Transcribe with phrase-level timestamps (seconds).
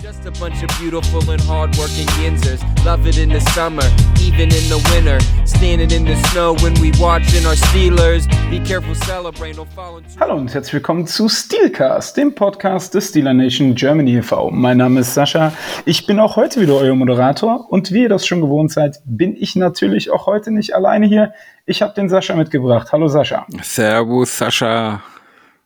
[0.00, 2.62] Just a bunch of beautiful and hardworking Yinzers.
[2.84, 3.82] Love it in the summer,
[4.20, 5.18] even in the winter.
[5.44, 8.28] Standing in the snow when we watching our Steelers.
[8.48, 10.10] Be careful, celebrate, don't fall into.
[10.20, 14.52] Hallo und herzlich willkommen zu Steelcast, dem Podcast des Steeler Nation Germany e.V.
[14.52, 15.52] Mein Name ist Sascha.
[15.84, 19.34] Ich bin auch heute wieder euer Moderator und wie ihr das schon gewohnt seid, bin
[19.36, 21.32] ich natürlich auch heute nicht alleine hier.
[21.66, 22.92] Ich habe den Sascha mitgebracht.
[22.92, 23.46] Hallo Sascha.
[23.62, 25.02] Servus, Sascha.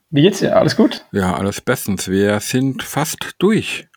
[0.09, 0.57] Wie geht's dir?
[0.57, 1.05] Alles gut?
[1.11, 2.07] Ja, alles bestens.
[2.07, 3.87] Wir sind fast durch.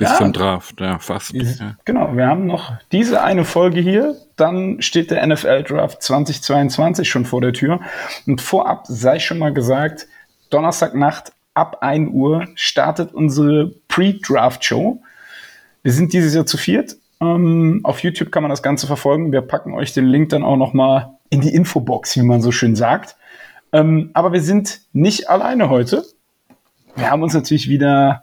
[0.00, 0.16] Bis Ja.
[0.16, 1.34] zum Draft, ja, fast.
[1.34, 1.76] Ja.
[1.84, 7.26] Genau, wir haben noch diese eine Folge hier, dann steht der NFL Draft 2022 schon
[7.26, 7.80] vor der Tür.
[8.26, 10.06] Und vorab sei schon mal gesagt,
[10.48, 15.02] Donnerstagnacht ab 1 Uhr startet unsere Pre-Draft-Show.
[15.82, 16.96] Wir sind dieses Jahr zu viert.
[17.20, 19.32] Ähm, auf YouTube kann man das Ganze verfolgen.
[19.32, 22.52] Wir packen euch den Link dann auch noch mal in die Infobox, wie man so
[22.52, 23.16] schön sagt.
[23.74, 26.04] Ähm, aber wir sind nicht alleine heute.
[26.96, 28.22] Wir haben uns natürlich wieder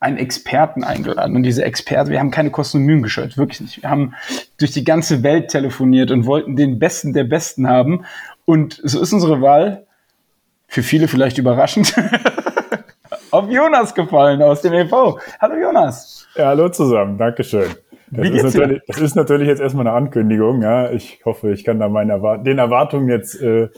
[0.00, 1.34] einen Experten eingeladen.
[1.34, 3.82] Und diese Experte, wir haben keine Kosten und Mühen gescheut, wirklich nicht.
[3.82, 4.14] Wir haben
[4.58, 8.04] durch die ganze Welt telefoniert und wollten den Besten der Besten haben.
[8.44, 9.86] Und so ist unsere Wahl,
[10.68, 11.94] für viele vielleicht überraschend,
[13.30, 15.18] auf Jonas gefallen aus dem EV.
[15.40, 16.28] Hallo Jonas.
[16.36, 17.70] Ja, hallo zusammen, Dankeschön.
[18.10, 18.60] Das Wie ist, geht's dir?
[18.60, 20.62] natürlich, das ist natürlich jetzt erstmal eine Ankündigung.
[20.62, 20.90] Ja.
[20.90, 23.68] Ich hoffe, ich kann da meinen Erwart den Erwartungen jetzt äh,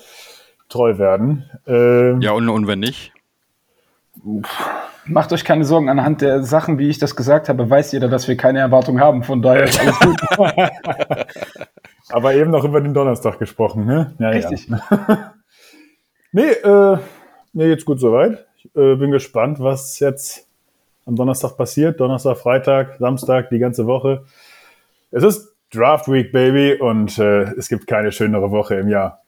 [0.68, 1.50] treu werden.
[1.66, 3.12] Ähm, ja, und, und wenn nicht?
[5.10, 8.28] Macht euch keine Sorgen, anhand der Sachen, wie ich das gesagt habe, weiß jeder, dass
[8.28, 9.22] wir keine Erwartung haben.
[9.22, 10.20] Von daher ist alles gut.
[12.10, 13.86] Aber eben noch über den Donnerstag gesprochen.
[13.86, 14.14] Ne?
[14.18, 14.68] Ja, Richtig.
[14.68, 15.34] Ja.
[16.32, 16.98] nee, äh,
[17.52, 18.46] mir geht's gut soweit.
[18.56, 20.46] Ich äh, bin gespannt, was jetzt
[21.06, 21.98] am Donnerstag passiert.
[21.98, 24.24] Donnerstag, Freitag, Samstag, die ganze Woche.
[25.10, 29.19] Es ist Draft Week, Baby, und äh, es gibt keine schönere Woche im Jahr.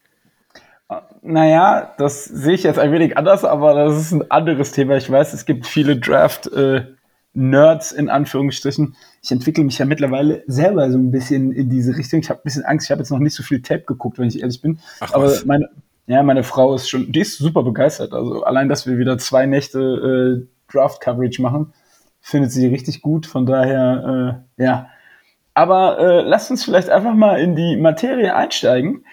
[1.25, 4.97] Naja, das sehe ich jetzt ein wenig anders, aber das ist ein anderes Thema.
[4.97, 8.97] Ich weiß, es gibt viele Draft-Nerds in Anführungsstrichen.
[9.23, 12.19] Ich entwickle mich ja mittlerweile selber so ein bisschen in diese Richtung.
[12.19, 12.87] Ich habe ein bisschen Angst.
[12.87, 14.81] Ich habe jetzt noch nicht so viel Tape geguckt, wenn ich ehrlich bin.
[14.99, 15.45] Ach aber was.
[15.45, 15.69] meine,
[16.09, 18.13] ja, meine Frau ist schon, die ist super begeistert.
[18.15, 21.73] Also allein, dass wir wieder zwei Nächte äh, Draft-Coverage machen,
[22.21, 23.27] findet sie richtig gut.
[23.27, 24.89] Von daher, äh, ja.
[25.55, 29.05] Aber äh, lasst uns vielleicht einfach mal in die Materie einsteigen.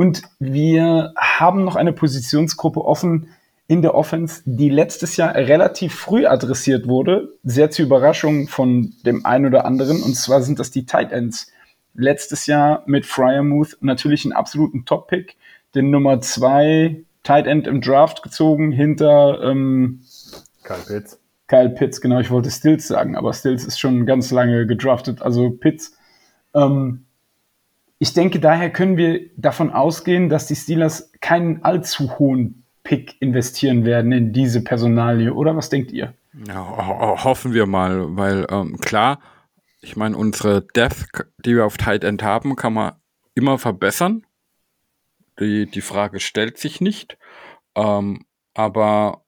[0.00, 3.34] Und wir haben noch eine Positionsgruppe offen
[3.66, 9.26] in der Offense, die letztes Jahr relativ früh adressiert wurde, sehr zur Überraschung von dem
[9.26, 10.02] einen oder anderen.
[10.02, 11.52] Und zwar sind das die Tight Ends.
[11.92, 15.36] Letztes Jahr mit Fryermuth natürlich einen absoluten Top-Pick,
[15.74, 20.00] den Nummer zwei Tight End im Draft gezogen, hinter ähm,
[20.62, 21.20] Karl Pitts.
[21.46, 25.50] Kyle Pitts, genau, ich wollte Stills sagen, aber Stills ist schon ganz lange gedraftet, also
[25.50, 25.94] Pitts.
[26.54, 27.04] Ähm,
[28.02, 33.84] ich denke, daher können wir davon ausgehen, dass die Steelers keinen allzu hohen Pick investieren
[33.84, 36.14] werden in diese Personalie, oder was denkt ihr?
[36.48, 39.20] Ja, ho ho hoffen wir mal, weil ähm, klar,
[39.82, 42.94] ich meine, unsere Depth, die wir auf Tight End haben, kann man
[43.34, 44.24] immer verbessern.
[45.38, 47.18] Die, die Frage stellt sich nicht.
[47.74, 48.24] Ähm,
[48.54, 49.24] aber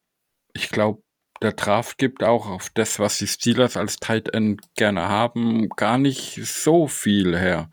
[0.55, 1.03] ich glaube,
[1.43, 5.99] der Draft gibt auch auf das, was die Steelers als Tight End gerne haben, gar
[5.99, 7.69] nicht so viel her.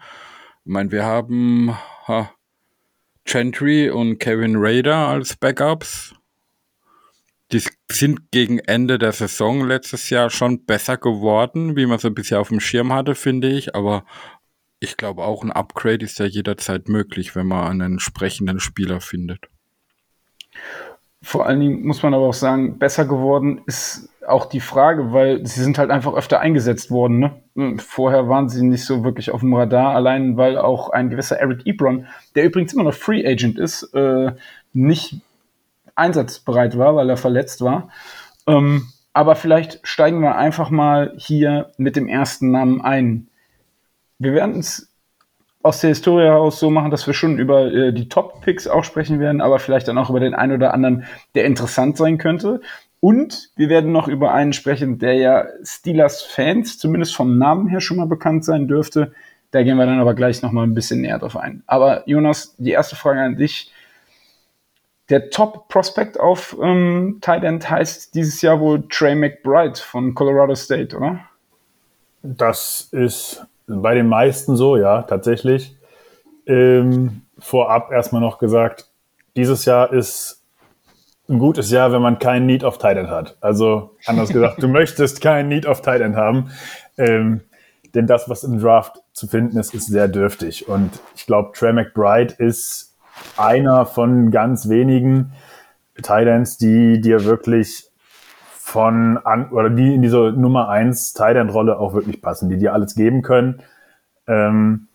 [0.65, 1.75] Ich meine, wir haben
[2.07, 2.31] ha,
[3.25, 6.15] Gentry und Kevin Raider als Backups.
[7.51, 12.39] Die sind gegen Ende der Saison letztes Jahr schon besser geworden, wie man sie bisher
[12.39, 13.75] auf dem Schirm hatte, finde ich.
[13.75, 14.03] Aber
[14.79, 19.47] ich glaube auch ein Upgrade ist ja jederzeit möglich, wenn man einen entsprechenden Spieler findet.
[21.21, 25.45] Vor allen Dingen muss man aber auch sagen, besser geworden ist auch die Frage, weil
[25.45, 27.19] sie sind halt einfach öfter eingesetzt worden.
[27.55, 27.77] Ne?
[27.79, 31.65] Vorher waren sie nicht so wirklich auf dem Radar, allein weil auch ein gewisser Eric
[31.65, 34.31] Ebron, der übrigens immer noch Free Agent ist, äh,
[34.73, 35.21] nicht
[35.95, 37.89] einsatzbereit war, weil er verletzt war.
[38.47, 43.27] Ähm, aber vielleicht steigen wir einfach mal hier mit dem ersten Namen ein.
[44.17, 44.89] Wir werden es
[45.61, 49.19] aus der Historie heraus so machen, dass wir schon über äh, die Top-Picks auch sprechen
[49.19, 51.03] werden, aber vielleicht dann auch über den einen oder anderen,
[51.35, 52.61] der interessant sein könnte.
[53.01, 57.97] Und wir werden noch über einen sprechen, der ja Steelers-Fans, zumindest vom Namen her, schon
[57.97, 59.13] mal bekannt sein dürfte.
[59.51, 61.63] Da gehen wir dann aber gleich noch mal ein bisschen näher drauf ein.
[61.65, 63.71] Aber Jonas, die erste Frage an dich.
[65.09, 70.95] Der Top-Prospect auf ähm, Tight End heißt dieses Jahr wohl Trey McBride von Colorado State,
[70.95, 71.21] oder?
[72.21, 75.75] Das ist bei den meisten so, ja, tatsächlich.
[76.45, 78.87] Ähm, vorab erstmal noch gesagt,
[79.35, 80.38] dieses Jahr ist
[81.29, 83.37] ein gutes Jahr, wenn man keinen Need of Tight End hat.
[83.41, 86.51] Also anders gesagt, du möchtest keinen Need of Tight End haben,
[86.97, 87.41] ähm,
[87.95, 90.67] denn das, was im Draft zu finden ist, ist sehr dürftig.
[90.67, 92.95] Und ich glaube, Trey McBride ist
[93.37, 95.33] einer von ganz wenigen
[96.01, 97.89] Tight Ends, die dir wirklich
[98.69, 102.93] von an, oder die in diese Nummer 1 Tight-End-Rolle auch wirklich passen, die dir alles
[102.93, 103.63] geben können.
[104.27, 104.87] Ähm,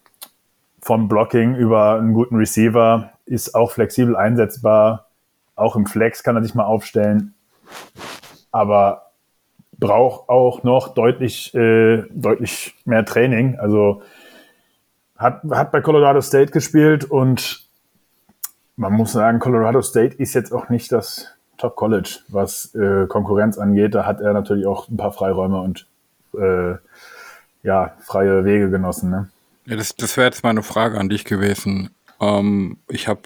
[0.81, 5.04] vom Blocking über einen guten Receiver ist auch flexibel einsetzbar.
[5.56, 7.35] Auch im Flex kann er sich mal aufstellen.
[8.51, 9.11] Aber
[9.79, 13.59] braucht auch noch deutlich, äh, deutlich mehr Training.
[13.59, 14.03] Also
[15.17, 17.65] hat, hat bei Colorado State gespielt und
[18.77, 23.59] man muss sagen, Colorado State ist jetzt auch nicht das Top College, was äh, Konkurrenz
[23.59, 23.95] angeht.
[23.95, 25.87] Da hat er natürlich auch ein paar Freiräume und
[26.37, 26.75] äh,
[27.62, 29.11] ja, freie Wege genossen.
[29.11, 29.31] Ne?
[29.67, 31.91] Ja, das, das wäre jetzt meine Frage an dich gewesen.
[32.21, 33.23] Ähm, ich habe,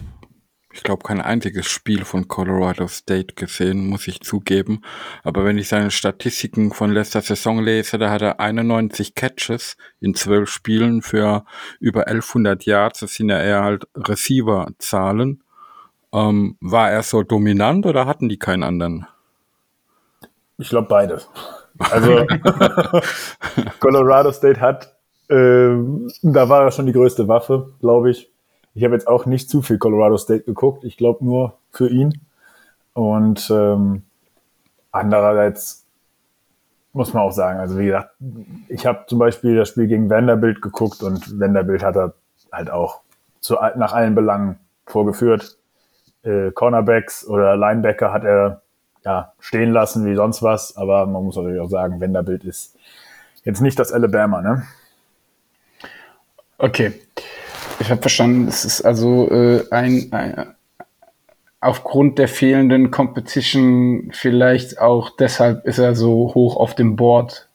[0.79, 4.83] ich glaube, kein einziges Spiel von Colorado State gesehen, muss ich zugeben.
[5.25, 10.15] Aber wenn ich seine Statistiken von letzter Saison lese, da hat er 91 Catches in
[10.15, 11.45] zwölf Spielen für
[11.81, 13.01] über 1100 Yards.
[13.01, 15.43] Das sind ja eher halt Receiver-Zahlen.
[16.13, 19.09] Ähm, war er so dominant oder hatten die keinen anderen?
[20.59, 21.29] Ich glaube beides.
[21.79, 22.27] Also
[23.79, 24.97] Colorado State hat,
[25.29, 25.77] äh,
[26.23, 28.29] da war er schon die größte Waffe, glaube ich.
[28.79, 30.85] Ich habe jetzt auch nicht zu viel Colorado State geguckt.
[30.85, 32.21] Ich glaube nur für ihn.
[32.95, 34.05] Und ähm,
[34.93, 35.85] andererseits
[36.93, 38.11] muss man auch sagen, also wie gesagt,
[38.69, 42.15] ich habe zum Beispiel das Spiel gegen Vanderbilt geguckt und Vanderbilt hat er
[42.53, 43.01] halt auch
[43.41, 45.59] zu, nach allen Belangen vorgeführt
[46.23, 48.63] äh, Cornerbacks oder Linebacker hat er
[49.05, 52.77] ja, stehen lassen wie sonst was, aber man muss natürlich auch sagen, Wenderbild ist
[53.43, 54.63] jetzt nicht das Alabama, ne?
[56.59, 56.95] Okay.
[57.81, 60.55] Ich habe verstanden, es ist also äh, ein, ein,
[61.61, 67.49] aufgrund der fehlenden Competition vielleicht auch deshalb ist er so hoch auf dem Board.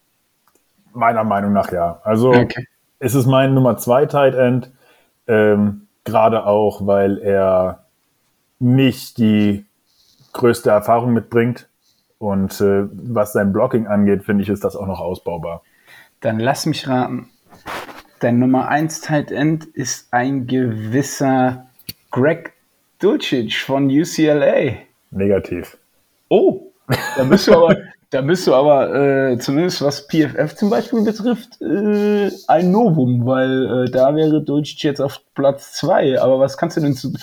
[0.94, 2.00] Meiner Meinung nach ja.
[2.04, 2.68] Also okay.
[3.00, 4.72] es ist mein Nummer zwei Tight End,
[5.28, 7.86] ähm, gerade auch, weil er
[8.60, 9.66] nicht die
[10.34, 11.68] größte Erfahrung mitbringt.
[12.18, 15.62] Und äh, was sein Blocking angeht, finde ich, ist das auch noch ausbaubar.
[16.22, 17.30] Dann lass mich raten.
[18.24, 21.66] Dein Nummer 1 Tight End ist ein gewisser
[22.10, 22.54] Greg
[23.00, 24.78] Dulcich von UCLA.
[25.12, 25.78] Negativ.
[26.30, 26.72] Oh,
[27.18, 27.76] da bist du aber,
[28.12, 33.88] da bist du aber äh, zumindest was PFF zum Beispiel betrifft, äh, ein Novum, weil
[33.88, 36.22] äh, da wäre Dulcich jetzt auf Platz 2.
[36.22, 37.14] Aber was kannst du denn zu.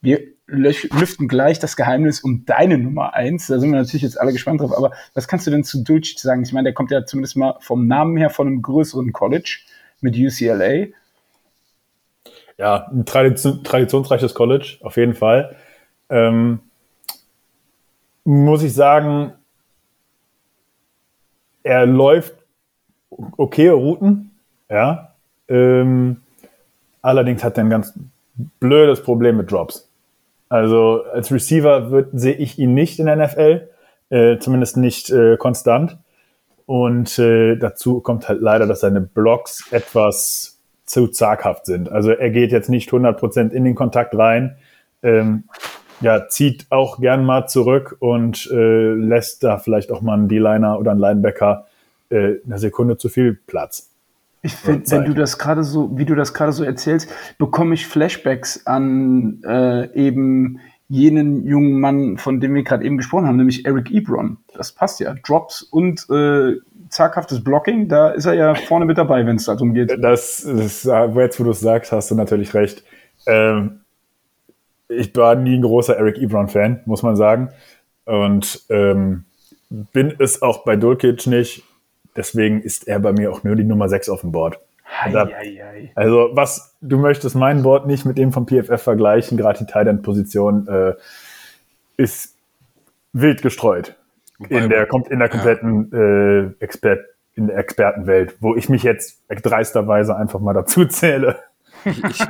[0.00, 3.48] Wir, lüften gleich das Geheimnis um deine Nummer eins.
[3.48, 4.74] Da sind wir natürlich jetzt alle gespannt drauf.
[4.74, 6.42] Aber was kannst du denn zu Dulcich sagen?
[6.44, 9.58] Ich meine, der kommt ja zumindest mal vom Namen her von einem größeren College
[10.04, 10.86] mit UCLA.
[12.56, 15.56] Ja, ein Tradition, traditionsreiches College, auf jeden Fall.
[16.08, 16.60] Ähm,
[18.22, 19.32] muss ich sagen,
[21.64, 22.34] er läuft
[23.36, 24.30] okay Routen,
[24.70, 25.14] ja.
[25.48, 26.20] Ähm,
[27.02, 27.92] allerdings hat er ein ganz
[28.60, 29.88] blödes Problem mit Drops.
[30.48, 33.68] Also als Receiver sehe ich ihn nicht in der NFL,
[34.10, 35.96] äh, zumindest nicht äh, konstant.
[36.66, 41.90] Und äh, dazu kommt halt leider, dass seine Blocks etwas zu zaghaft sind.
[41.90, 44.56] Also er geht jetzt nicht 100% in den Kontakt rein,
[45.02, 45.44] ähm,
[46.00, 50.78] ja, zieht auch gern mal zurück und äh, lässt da vielleicht auch mal einen D-Liner
[50.78, 51.66] oder einen Linebacker
[52.10, 53.90] äh, eine Sekunde zu viel Platz.
[54.42, 57.08] Ich finde, wenn du das gerade so, wie du das gerade so erzählst,
[57.38, 63.26] bekomme ich Flashbacks an äh, eben jenen jungen Mann, von dem wir gerade eben gesprochen
[63.26, 64.38] haben, nämlich Eric Ebron.
[64.54, 65.14] Das passt ja.
[65.26, 66.56] Drops und äh,
[66.88, 69.90] zaghaftes Blocking, da ist er ja vorne mit dabei, wenn es darum geht.
[69.90, 72.84] Das, das jetzt, wo du es sagst, hast du natürlich recht.
[73.26, 73.80] Ähm,
[74.88, 77.50] ich war nie ein großer Eric Ebron-Fan, muss man sagen.
[78.04, 79.24] Und ähm,
[79.70, 81.64] bin es auch bei Dulkic nicht.
[82.16, 84.60] Deswegen ist er bei mir auch nur die Nummer 6 auf dem Board.
[85.12, 85.28] Da.
[85.94, 90.68] Also was, du möchtest mein Board nicht mit dem vom PFF vergleichen, gerade die Tight-End-Position
[90.68, 90.94] äh,
[91.96, 92.36] ist
[93.12, 93.96] wild gestreut.
[94.48, 95.98] in der, kommt in der kompletten ja.
[95.98, 97.00] äh, Expert,
[97.34, 101.38] in der Expertenwelt, wo ich mich jetzt dreisterweise einfach mal dazu zähle.
[101.84, 102.24] Ich,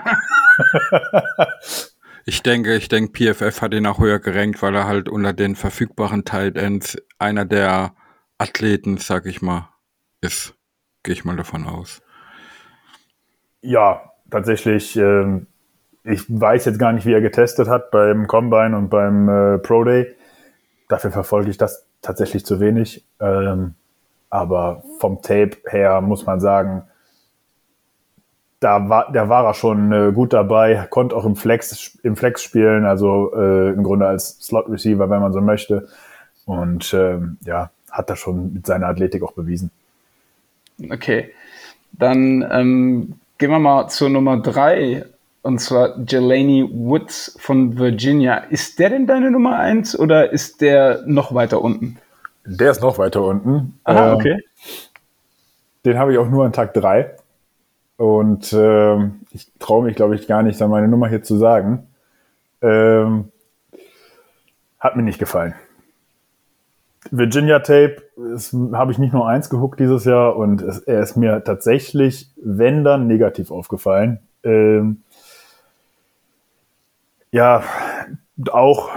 [2.26, 5.54] ich denke, ich denke, PFF hat ihn auch höher gerankt, weil er halt unter den
[5.56, 7.94] verfügbaren Tight Ends einer der
[8.38, 9.68] Athleten, sag ich mal,
[10.20, 10.54] ist.
[11.02, 12.00] Gehe ich mal davon aus.
[13.64, 14.94] Ja, tatsächlich.
[14.96, 15.46] Ähm,
[16.04, 19.84] ich weiß jetzt gar nicht, wie er getestet hat beim Combine und beim äh, Pro
[19.84, 20.14] Day.
[20.88, 23.06] Dafür verfolge ich das tatsächlich zu wenig.
[23.20, 23.74] Ähm,
[24.28, 26.82] aber vom Tape her muss man sagen,
[28.60, 32.42] da war, der war er schon äh, gut dabei, konnte auch im Flex, im Flex
[32.42, 35.88] spielen, also äh, im Grunde als Slot Receiver, wenn man so möchte.
[36.44, 39.70] Und ähm, ja, hat er schon mit seiner Athletik auch bewiesen.
[40.90, 41.30] Okay,
[41.92, 45.04] dann ähm, gehen wir mal zur Nummer drei
[45.42, 48.36] und zwar Jelani Woods von Virginia.
[48.36, 51.98] Ist der denn deine Nummer eins oder ist der noch weiter unten?
[52.46, 53.78] Der ist noch weiter unten.
[53.84, 54.40] Ah, Ähm, okay.
[55.84, 57.14] Den habe ich auch nur an Tag 3.
[57.96, 61.86] Und ähm, ich traue mich, glaube ich, gar nicht, dann meine Nummer hier zu sagen.
[62.62, 63.30] Ähm,
[64.80, 65.54] hat mir nicht gefallen.
[67.10, 68.02] Virginia Tape
[68.72, 72.84] habe ich nicht nur eins gehuckt dieses Jahr und es, er ist mir tatsächlich, wenn
[72.84, 74.20] dann, negativ aufgefallen.
[74.42, 75.02] Ähm,
[77.30, 77.62] ja,
[78.50, 78.90] auch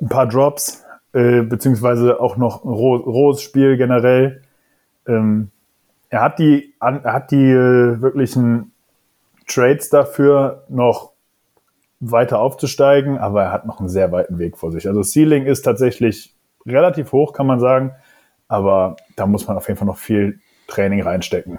[0.00, 4.42] ein paar Drops, äh, beziehungsweise auch noch ein roh, rohes Spiel generell.
[5.06, 5.50] Ähm,
[6.08, 8.72] er hat die, an, er hat die äh, wirklichen
[9.46, 11.12] Trades dafür, noch
[12.00, 14.88] weiter aufzusteigen, aber er hat noch einen sehr weiten Weg vor sich.
[14.88, 16.34] Also Ceiling ist tatsächlich
[16.66, 17.92] relativ hoch, kann man sagen,
[18.48, 21.58] aber da muss man auf jeden Fall noch viel Training reinstecken.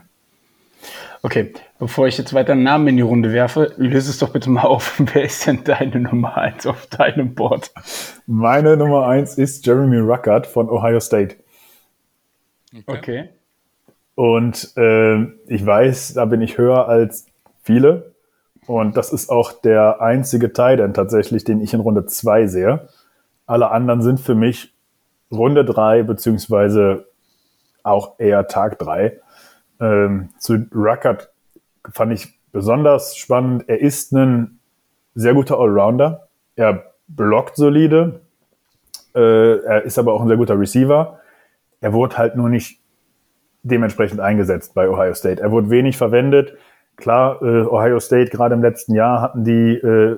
[1.24, 4.50] Okay, bevor ich jetzt weiter einen Namen in die Runde werfe, löse es doch bitte
[4.50, 4.96] mal auf.
[5.14, 7.72] Wer ist denn deine Nummer 1 auf deinem Board?
[8.26, 11.36] Meine Nummer eins ist Jeremy Ruckert von Ohio State.
[12.88, 13.30] Okay.
[14.16, 17.28] Und ähm, ich weiß, da bin ich höher als
[17.62, 18.14] viele.
[18.66, 22.88] Und das ist auch der einzige Teil dann tatsächlich, den ich in Runde 2 sehe.
[23.46, 24.74] Alle anderen sind für mich
[25.32, 27.08] Runde 3 beziehungsweise
[27.84, 29.20] auch eher Tag 3.
[29.80, 31.32] Ähm, zu Ruckert
[31.92, 33.64] fand ich besonders spannend.
[33.68, 34.60] Er ist ein
[35.16, 36.28] sehr guter Allrounder.
[36.56, 38.22] Er blockt solide.
[39.16, 41.20] Äh, er ist aber auch ein sehr guter Receiver.
[41.80, 42.80] Er wurde halt nur nicht
[43.64, 45.42] dementsprechend eingesetzt bei Ohio State.
[45.42, 46.56] Er wurde wenig verwendet.
[46.96, 50.18] Klar, äh, Ohio State gerade im letzten Jahr hatten die äh,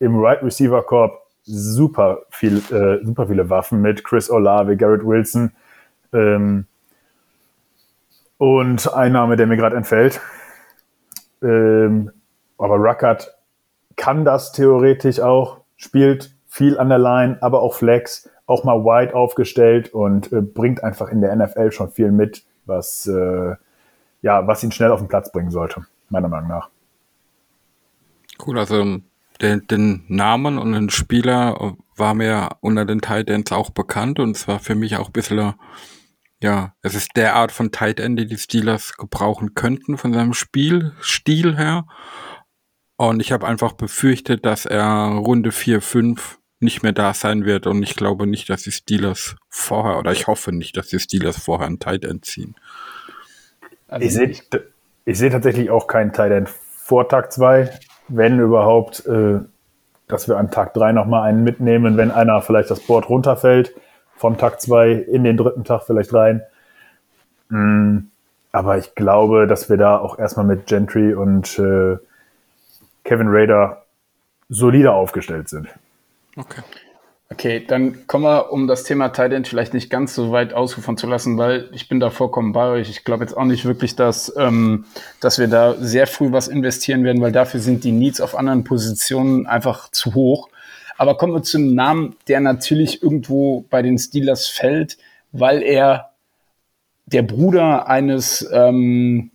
[0.00, 5.52] im Right Receiver Corp super viel, äh, super viele Waffen mit Chris Olave, Garrett Wilson
[6.12, 6.66] ähm,
[8.36, 10.20] und ein Name, der mir gerade entfällt.
[11.42, 12.10] Ähm,
[12.58, 13.34] aber Ruckert
[13.96, 19.14] kann das theoretisch auch, spielt viel an der Line, aber auch Flex, auch mal wide
[19.14, 23.54] aufgestellt und äh, bringt einfach in der NFL schon viel mit, was, äh,
[24.22, 26.70] ja, was ihn schnell auf den Platz bringen sollte, meiner Meinung nach.
[28.44, 29.00] Cool, also
[29.40, 34.48] den, den Namen und den Spieler war mir unter den Titans auch bekannt und es
[34.48, 35.54] war für mich auch ein bisschen,
[36.42, 40.34] ja, es ist der Art von Tight End, die die Steelers gebrauchen könnten von seinem
[40.34, 41.86] Spielstil her.
[42.96, 47.68] Und ich habe einfach befürchtet, dass er Runde 4, 5 nicht mehr da sein wird
[47.68, 51.38] und ich glaube nicht, dass die Steelers vorher, oder ich hoffe nicht, dass die Steelers
[51.38, 52.56] vorher einen Tight End ziehen.
[53.86, 54.32] Also Ich sehe
[55.04, 57.70] ich seh tatsächlich auch keinen Tight End vor Tag 2,
[58.08, 59.40] wenn überhaupt, äh,
[60.08, 63.74] dass wir an Tag 3 nochmal einen mitnehmen, wenn einer vielleicht das Board runterfällt,
[64.16, 66.42] vom Tag 2 in den dritten Tag vielleicht rein.
[67.50, 67.98] Mm,
[68.52, 71.98] aber ich glaube, dass wir da auch erstmal mit Gentry und äh,
[73.04, 73.84] Kevin Rader
[74.48, 75.68] solider aufgestellt sind.
[76.36, 76.62] Okay.
[77.30, 80.96] Okay, dann kommen wir, um das Thema Tight End vielleicht nicht ganz so weit ausufern
[80.96, 82.88] zu lassen, weil ich bin da vollkommen bei euch.
[82.88, 84.86] Ich glaube jetzt auch nicht wirklich, dass, ähm,
[85.20, 88.64] dass wir da sehr früh was investieren werden, weil dafür sind die Needs auf anderen
[88.64, 90.48] Positionen einfach zu hoch.
[90.96, 94.96] Aber kommen wir zu einem Namen, der natürlich irgendwo bei den Steelers fällt,
[95.30, 96.12] weil er
[97.04, 99.32] der Bruder eines ähm,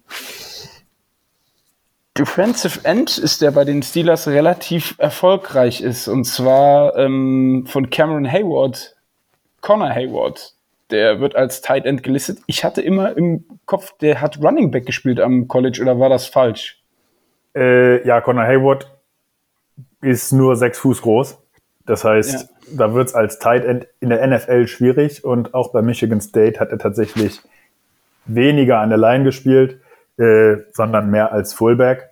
[2.17, 6.08] Defensive End ist, der bei den Steelers relativ erfolgreich ist.
[6.08, 8.96] Und zwar ähm, von Cameron Hayward,
[9.62, 10.53] Connor Hayward.
[10.91, 12.39] Der wird als Tight End gelistet.
[12.46, 16.27] Ich hatte immer im Kopf, der hat Running Back gespielt am College oder war das
[16.27, 16.84] falsch?
[17.55, 18.91] Äh, ja, Connor Hayward
[20.01, 21.39] ist nur sechs Fuß groß.
[21.86, 25.82] Das heißt, da wird es als Tight End in der NFL schwierig und auch bei
[25.82, 27.41] Michigan State hat er tatsächlich
[28.25, 29.79] weniger an der Line gespielt,
[30.17, 32.10] äh, sondern mehr als Fullback.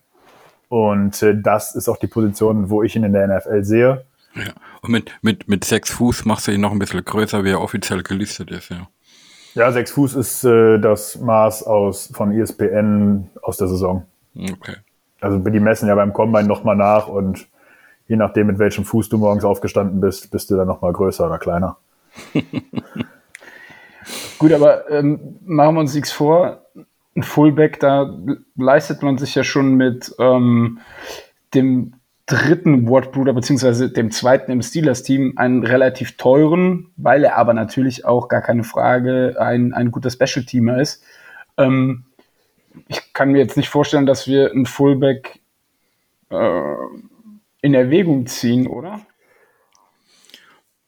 [0.69, 4.05] Und äh, das ist auch die Position, wo ich ihn in der NFL sehe.
[4.35, 4.53] Ja.
[4.81, 7.61] Und mit, mit, mit sechs Fuß machst du ihn noch ein bisschen größer, wie er
[7.61, 8.87] offiziell gelistet ist, ja.
[9.53, 14.05] Ja, sechs Fuß ist äh, das Maß aus von ESPN aus der Saison.
[14.35, 14.77] Okay.
[15.19, 17.47] Also die messen ja beim Combine nochmal nach und
[18.07, 21.37] je nachdem, mit welchem Fuß du morgens aufgestanden bist, bist du dann nochmal größer oder
[21.37, 21.77] kleiner.
[24.39, 26.65] Gut, aber ähm, machen wir uns nichts vor.
[27.15, 28.17] Ein Fullback, da
[28.55, 30.79] leistet man sich ja schon mit ähm,
[31.53, 31.93] dem
[32.25, 38.29] dritten Ward-Bruder, beziehungsweise dem zweiten im Steelers-Team, einen relativ teuren, weil er aber natürlich auch
[38.29, 41.03] gar keine Frage ein, ein guter Special-Teamer ist.
[41.57, 42.05] Ähm,
[42.87, 45.41] ich kann mir jetzt nicht vorstellen, dass wir einen Fullback
[46.29, 46.75] äh,
[47.61, 49.01] in Erwägung ziehen, oder?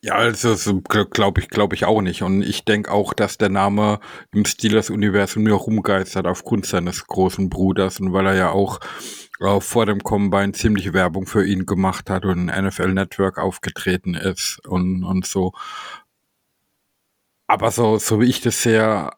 [0.06, 2.24] Ja, also so glaube ich, glaube ich auch nicht.
[2.24, 4.02] Und ich denke auch, dass der Name
[4.34, 8.82] im Steelers-Universum nur rumgeistert aufgrund seines großen Bruders und weil er ja auch
[9.40, 14.60] äh, vor dem Combine ziemlich Werbung für ihn gemacht hat und NFL Network aufgetreten ist
[14.68, 15.54] und, und so.
[17.48, 19.10] Aber so, so wie ich das sehe,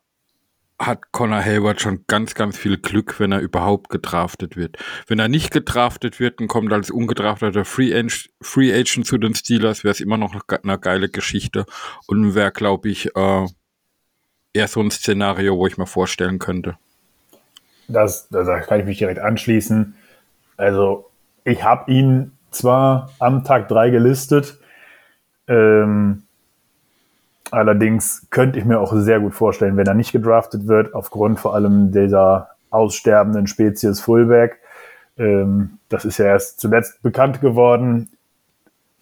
[0.78, 4.78] hat Connor Hayward schon ganz, ganz viel Glück, wenn er überhaupt gedraftet wird.
[5.08, 9.36] Wenn er nicht gedraftet wird und kommt als ungedrafteter Free, Agent, Free Agent zu den
[9.36, 11.66] Steelers, wäre es immer noch eine geile Geschichte
[12.08, 13.46] und wäre, glaube ich, äh,
[14.54, 16.78] eher so ein Szenario, wo ich mir vorstellen könnte.
[17.88, 19.96] Das, da kann ich mich direkt anschließen.
[20.58, 21.10] Also,
[21.44, 24.58] ich habe ihn zwar am Tag drei gelistet,
[25.48, 26.25] ähm,
[27.52, 31.56] allerdings könnte ich mir auch sehr gut vorstellen, wenn er nicht gedraftet wird, aufgrund vor
[31.56, 34.60] allem dieser aussterbenden Spezies Fullback.
[35.18, 38.10] Ähm, das ist ja erst zuletzt bekannt geworden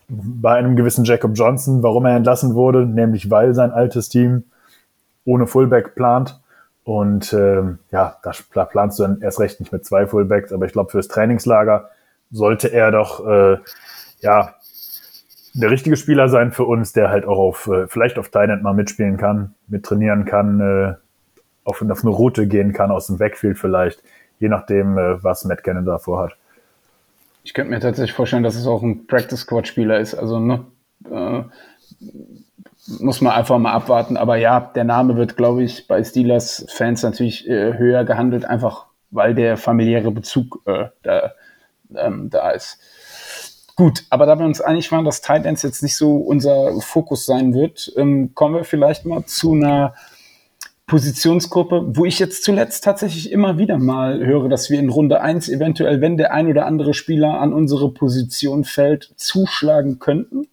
[0.07, 4.43] bei einem gewissen Jacob Johnson, warum er entlassen wurde, nämlich weil sein altes Team
[5.25, 6.39] ohne Fullback plant.
[6.83, 8.17] Und ähm, ja,
[8.53, 11.89] da planst du dann erst recht nicht mit zwei Fullbacks, aber ich glaube, fürs Trainingslager
[12.29, 13.57] sollte er doch äh,
[14.19, 14.55] ja
[15.53, 18.73] der richtige Spieler sein für uns, der halt auch auf äh, vielleicht auf Thailand mal
[18.73, 20.93] mitspielen kann, mit trainieren kann, äh,
[21.63, 24.03] auf, auf eine Route gehen kann aus dem Backfield vielleicht,
[24.39, 26.33] je nachdem, äh, was Matt Cannon davor hat.
[27.43, 30.15] Ich könnte mir tatsächlich vorstellen, dass es auch ein Practice Squad Spieler ist.
[30.15, 30.65] Also ne,
[31.11, 31.43] äh,
[32.99, 34.17] muss man einfach mal abwarten.
[34.17, 39.35] Aber ja, der Name wird, glaube ich, bei Steelers-Fans natürlich äh, höher gehandelt, einfach weil
[39.35, 41.33] der familiäre Bezug äh, da,
[41.95, 42.79] ähm, da ist.
[43.75, 47.25] Gut, aber da wir uns einig waren, dass Tight Ends jetzt nicht so unser Fokus
[47.25, 49.95] sein wird, ähm, kommen wir vielleicht mal zu einer
[50.85, 55.49] Positionsgruppe, wo ich jetzt zuletzt tatsächlich immer wieder mal höre, dass wir in Runde eins
[55.49, 60.47] eventuell, wenn der ein oder andere Spieler an unsere Position fällt, zuschlagen könnten.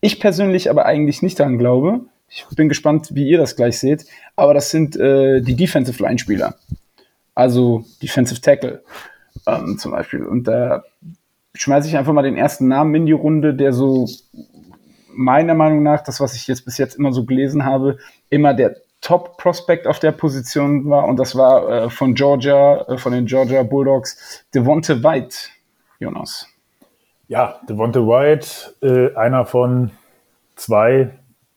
[0.00, 2.00] Ich persönlich aber eigentlich nicht daran glaube.
[2.28, 4.06] Ich bin gespannt, wie ihr das gleich seht.
[4.36, 6.54] Aber das sind äh, die Defensive Line Spieler.
[7.34, 8.82] Also Defensive Tackle
[9.46, 10.24] ähm, zum Beispiel.
[10.24, 10.84] Und da
[11.60, 14.06] schmeiße ich einfach mal den ersten Namen in die Runde, der so
[15.12, 17.98] meiner Meinung nach, das, was ich jetzt bis jetzt immer so gelesen habe,
[18.30, 21.06] immer der Top-Prospect auf der Position war.
[21.06, 25.36] Und das war äh, von Georgia, äh, von den Georgia Bulldogs, Devonte White,
[25.98, 26.46] Jonas.
[27.26, 29.90] Ja, Devonte White, äh, einer von
[30.56, 31.10] zwei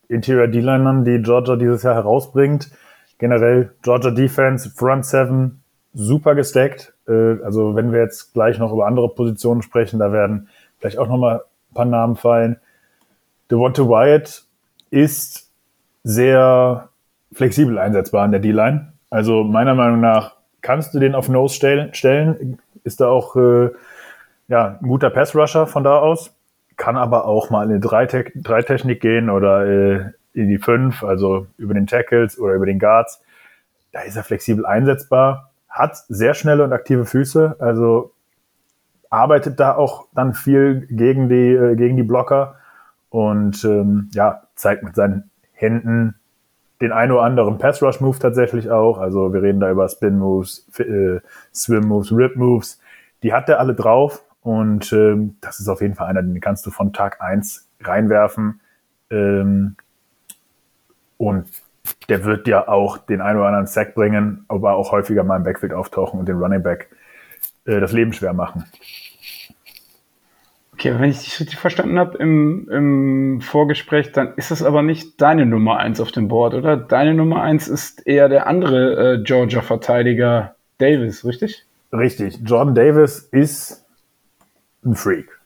[0.08, 2.70] Interior D-Linern, die Georgia dieses Jahr herausbringt.
[3.18, 5.62] Generell Georgia Defense, Front Seven,
[5.94, 6.91] super gestackt.
[7.08, 11.08] Äh, also wenn wir jetzt gleich noch über andere Positionen sprechen, da werden vielleicht auch
[11.08, 12.56] nochmal ein paar Namen fallen.
[13.50, 14.44] Devonte Wyatt
[14.90, 15.50] ist
[16.04, 16.88] sehr
[17.32, 18.92] flexibel einsetzbar an der D-Line.
[19.10, 22.58] Also meiner Meinung nach kannst du den auf Nose stellen.
[22.84, 23.70] Ist da auch äh,
[24.48, 26.34] ja, ein guter Pass-Rusher von da aus,
[26.76, 31.74] kann aber auch mal in die Dreitechnik gehen oder äh, in die Fünf, also über
[31.74, 33.22] den Tackles oder über den Guards.
[33.92, 38.12] Da ist er flexibel einsetzbar, hat sehr schnelle und aktive Füße, also
[39.10, 42.56] arbeitet da auch dann viel gegen die, äh, gegen die Blocker
[43.10, 46.14] und ähm, ja, zeigt mit seinen Händen
[46.80, 48.98] den ein oder anderen Pass-Rush-Move tatsächlich auch.
[48.98, 51.20] Also wir reden da über Spin-Moves, äh,
[51.54, 52.80] Swim-Moves, Rip-Moves.
[53.22, 56.66] Die hat er alle drauf und ähm, das ist auf jeden Fall einer, den kannst
[56.66, 58.60] du von Tag eins reinwerfen.
[59.10, 59.76] Ähm,
[61.18, 61.46] und
[62.08, 65.44] der wird ja auch den einen oder anderen Sack bringen, aber auch häufiger mal im
[65.44, 66.88] Backfield auftauchen und den Running Back
[67.64, 68.64] äh, das Leben schwer machen.
[70.74, 75.20] Okay, wenn ich dich richtig verstanden habe im, im Vorgespräch, dann ist es aber nicht
[75.20, 76.76] deine Nummer eins auf dem Board, oder?
[76.76, 81.64] Deine Nummer eins ist eher der andere äh, Georgia-Verteidiger Davis, richtig?
[81.92, 82.40] Richtig.
[82.44, 83.86] Jordan Davis ist
[84.84, 85.38] ein Freak.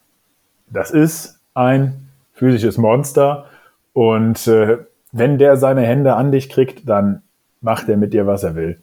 [0.71, 3.47] Das ist ein physisches Monster
[3.93, 4.79] und äh,
[5.19, 7.23] wenn der seine Hände an dich kriegt, dann
[7.61, 8.83] macht er mit dir, was er will.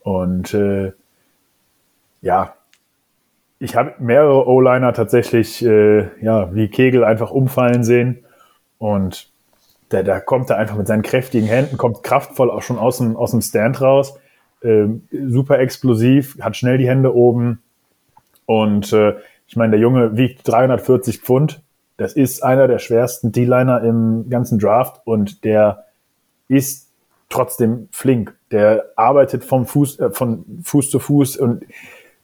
[0.00, 0.92] Und äh,
[2.22, 2.54] ja,
[3.58, 8.24] ich habe mehrere O-Liner tatsächlich, äh, ja, wie Kegel einfach umfallen sehen.
[8.78, 9.28] Und
[9.90, 13.16] der, da kommt er einfach mit seinen kräftigen Händen, kommt kraftvoll auch schon aus dem,
[13.16, 14.18] aus dem Stand raus.
[14.62, 17.62] Ähm, super explosiv, hat schnell die Hände oben.
[18.46, 19.14] Und äh,
[19.46, 21.60] ich meine, der Junge wiegt 340 Pfund.
[22.00, 25.84] Das ist einer der schwersten D-Liner im ganzen Draft und der
[26.48, 26.90] ist
[27.28, 28.34] trotzdem flink.
[28.50, 31.66] Der arbeitet vom Fuß, äh, von Fuß zu Fuß und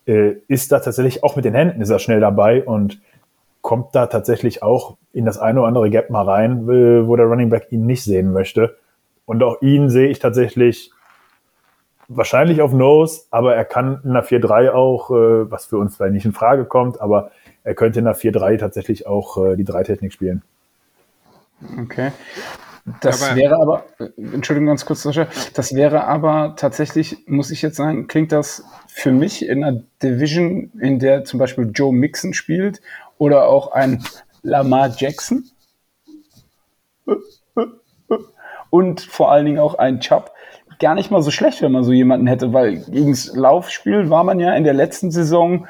[0.07, 3.03] äh, ist da tatsächlich auch mit den Händen ist er schnell dabei und
[3.61, 7.51] kommt da tatsächlich auch in das eine oder andere Gap mal rein, wo der Running
[7.51, 8.79] Back ihn nicht sehen möchte.
[9.27, 10.91] Und auch ihn sehe ich tatsächlich
[12.09, 16.15] wahrscheinlich auf Nose, aber er kann in der 4-3 auch, äh, was für uns vielleicht
[16.15, 17.31] nicht in Frage kommt, aber
[17.67, 20.43] er könnte in der 4-3 tatsächlich auch äh, die Dreitechnik spielen.
[21.81, 22.13] Okay.
[23.01, 23.85] Das aber, wäre aber,
[24.17, 29.11] Entschuldigung ganz kurz, Sascha, das wäre aber tatsächlich, muss ich jetzt sagen, klingt das für
[29.11, 32.81] mich in einer Division, in der zum Beispiel Joe Mixon spielt
[33.19, 34.05] oder auch ein
[34.43, 35.51] Lamar Jackson
[38.71, 40.31] und vor allen Dingen auch ein Chubb
[40.79, 44.23] gar nicht mal so schlecht, wenn man so jemanden hätte, weil gegen das Laufspiel war
[44.23, 45.67] man ja in der letzten Saison,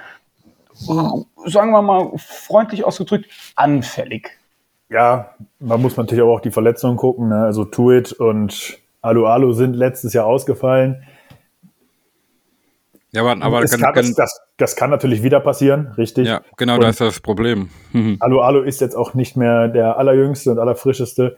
[1.47, 4.31] sagen wir mal freundlich ausgedrückt, anfällig.
[4.89, 7.29] Ja, man muss natürlich auch auf die Verletzungen gucken.
[7.29, 7.45] Ne?
[7.45, 11.03] Also Tuit und Alu Alu sind letztes Jahr ausgefallen.
[13.13, 16.27] Ja, aber, aber das, kann, das, das, das, kann natürlich wieder passieren, richtig.
[16.27, 17.71] Ja, genau, und das ist das Problem.
[18.21, 21.37] Alu Alu ist jetzt auch nicht mehr der allerjüngste und allerfrischeste.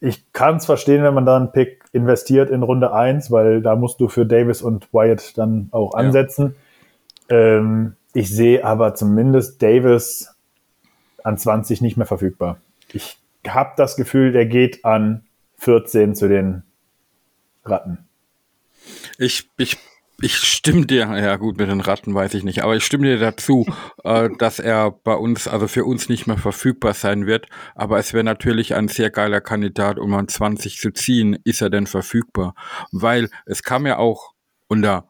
[0.00, 3.76] Ich kann es verstehen, wenn man da einen Pick investiert in Runde 1, weil da
[3.76, 6.56] musst du für Davis und Wyatt dann auch ansetzen.
[7.30, 7.36] Ja.
[7.36, 10.34] Ähm, ich sehe aber zumindest Davis
[11.22, 12.60] an 20 nicht mehr verfügbar.
[12.92, 15.24] Ich habe das Gefühl, der geht an
[15.58, 16.62] 14 zu den
[17.64, 17.98] Ratten.
[19.18, 19.78] Ich, ich
[20.22, 23.18] ich stimme dir, ja gut, mit den Ratten weiß ich nicht, aber ich stimme dir
[23.18, 23.66] dazu,
[24.04, 27.46] äh, dass er bei uns, also für uns nicht mehr verfügbar sein wird.
[27.74, 31.38] Aber es wäre natürlich ein sehr geiler Kandidat, um an 20 zu ziehen.
[31.44, 32.54] Ist er denn verfügbar?
[32.92, 34.34] Weil es kam ja auch,
[34.68, 35.09] da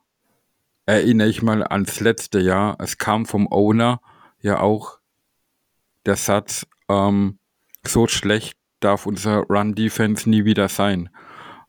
[0.91, 4.01] erinnere ich mal ans letzte Jahr, es kam vom Owner
[4.41, 4.99] ja auch
[6.07, 7.39] der Satz, ähm,
[7.87, 11.11] so schlecht darf unser Run-Defense nie wieder sein.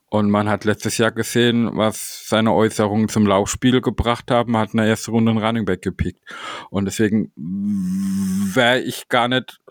[0.10, 4.78] Und man hat letztes Jahr gesehen, was seine Äußerungen zum Laufspiel gebracht haben, hat in
[4.78, 6.22] der ersten Runde einen Running Back gepickt.
[6.70, 9.62] Und deswegen wäre ich gar nicht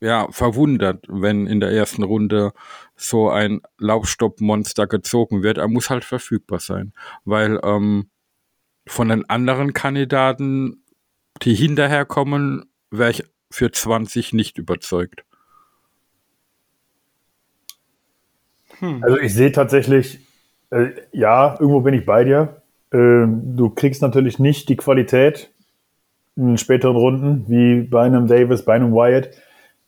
[0.00, 2.52] ja, verwundert, wenn in der ersten Runde
[2.94, 5.58] so ein Laufstopp-Monster gezogen wird.
[5.58, 6.94] Er muss halt verfügbar sein.
[7.24, 8.10] Weil ähm,
[8.86, 10.82] von den anderen Kandidaten,
[11.42, 15.24] die hinterherkommen, wäre ich für 20 nicht überzeugt.
[18.78, 19.02] Hm.
[19.02, 20.20] Also ich sehe tatsächlich,
[20.70, 22.62] äh, ja, irgendwo bin ich bei dir.
[22.90, 25.50] Äh, du kriegst natürlich nicht die Qualität
[26.36, 29.30] in späteren Runden, wie bei einem Davis, bei einem Wyatt,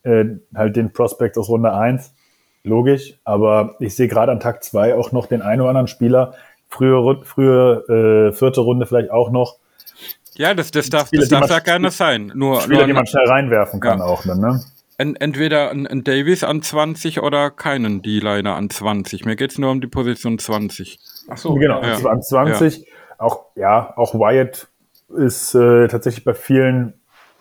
[0.03, 2.15] äh, halt den Prospect aus Runde 1.
[2.65, 6.35] Logisch, aber ich sehe gerade an Tag 2 auch noch den einen oder anderen Spieler,
[6.69, 9.57] frühe, frühe äh, vierte Runde vielleicht auch noch.
[10.35, 12.33] Ja, das, das darf, Spieler, das darf ja gerne sein.
[12.35, 14.05] Nur, Spieler, nur, die man schnell reinwerfen kann ja.
[14.05, 14.61] auch dann, ne?
[14.99, 19.25] entweder ein, Davis an 20 oder keinen D-Liner an 20.
[19.25, 20.99] Mir geht es nur um die Position 20.
[21.29, 21.99] Ach so, genau, ja.
[22.05, 22.79] an 20.
[22.79, 22.85] Ja.
[23.19, 24.67] Auch, ja, auch Wyatt
[25.17, 26.95] ist äh, tatsächlich bei vielen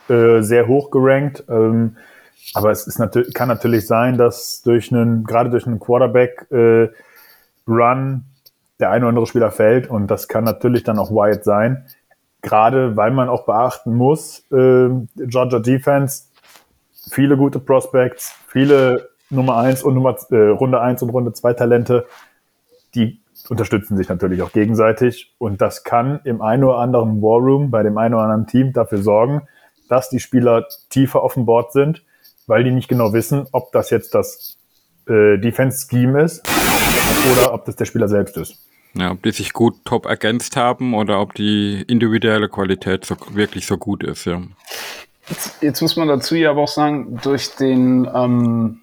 [0.08, 1.44] äh, sehr hoch gerankt.
[1.50, 1.98] Ähm,
[2.54, 6.94] aber es ist natürlich, kann natürlich sein, dass durch einen, gerade durch einen Quarterback-Run
[7.68, 8.37] äh,
[8.80, 11.86] der eine oder andere Spieler fällt und das kann natürlich dann auch Wyatt sein.
[12.42, 16.26] Gerade weil man auch beachten muss, äh, Georgia Defense
[17.10, 22.06] viele gute Prospects, viele Nummer 1 und Nummer, äh, Runde 1 und Runde 2 Talente,
[22.96, 27.82] die unterstützen sich natürlich auch gegenseitig und das kann im einen oder anderen Warroom bei
[27.84, 29.48] dem einen oder anderen Team dafür sorgen,
[29.90, 32.04] dass die Spieler tiefer auf dem Board sind,
[32.46, 34.58] weil die nicht genau wissen, ob das jetzt das
[35.08, 36.44] äh, Defense-Scheme ist
[37.32, 38.58] oder ob das der Spieler selbst ist.
[38.94, 43.68] Ja, ob die sich gut top ergänzt haben oder ob die individuelle Qualität so, wirklich
[43.68, 44.42] so gut ist, ja.
[45.30, 48.80] Jetzt, jetzt, muss man dazu ja aber auch sagen, durch den, ähm,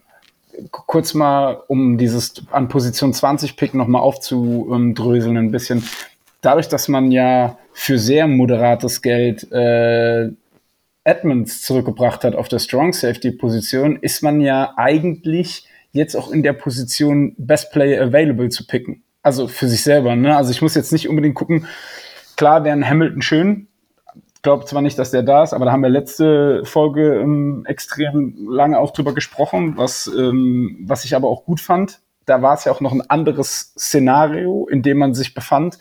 [0.71, 5.83] kurz mal, um dieses an Position 20 Pick nochmal aufzudröseln ein bisschen,
[6.43, 10.29] dadurch, dass man ja für sehr moderates Geld äh,
[11.03, 16.43] Edmonds zurückgebracht hat auf der Strong Safety Position, ist man ja eigentlich jetzt auch in
[16.43, 19.03] der Position Best Player Available zu picken.
[19.23, 20.15] Also für sich selber.
[20.15, 20.37] Ne?
[20.37, 21.67] Also ich muss jetzt nicht unbedingt gucken,
[22.37, 23.69] klar wäre ein Hamilton schön,
[24.45, 28.37] glaube zwar nicht, dass der da ist, aber da haben wir letzte Folge ähm, extrem
[28.49, 32.01] lange auch drüber gesprochen, was, ähm, was ich aber auch gut fand.
[32.27, 35.79] Da war es ja auch noch ein anderes Szenario, in dem man sich befand.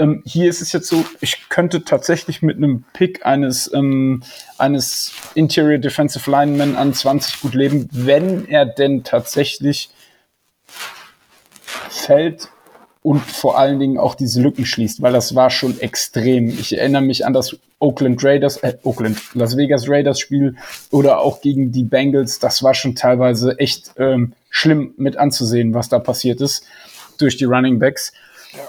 [0.00, 4.22] Ähm, hier ist es jetzt so, ich könnte tatsächlich mit einem Pick eines, ähm,
[4.56, 9.90] eines Interior Defensive Lineman an 20 gut leben, wenn er denn tatsächlich
[11.90, 12.48] fällt
[13.02, 16.48] und vor allen Dingen auch diese Lücken schließt, weil das war schon extrem.
[16.48, 20.56] Ich erinnere mich an das Oakland Raiders, äh, Oakland, Las Vegas Raiders Spiel
[20.90, 22.38] oder auch gegen die Bengals.
[22.38, 26.64] Das war schon teilweise echt ähm, schlimm mit anzusehen, was da passiert ist
[27.18, 28.12] durch die Running Backs.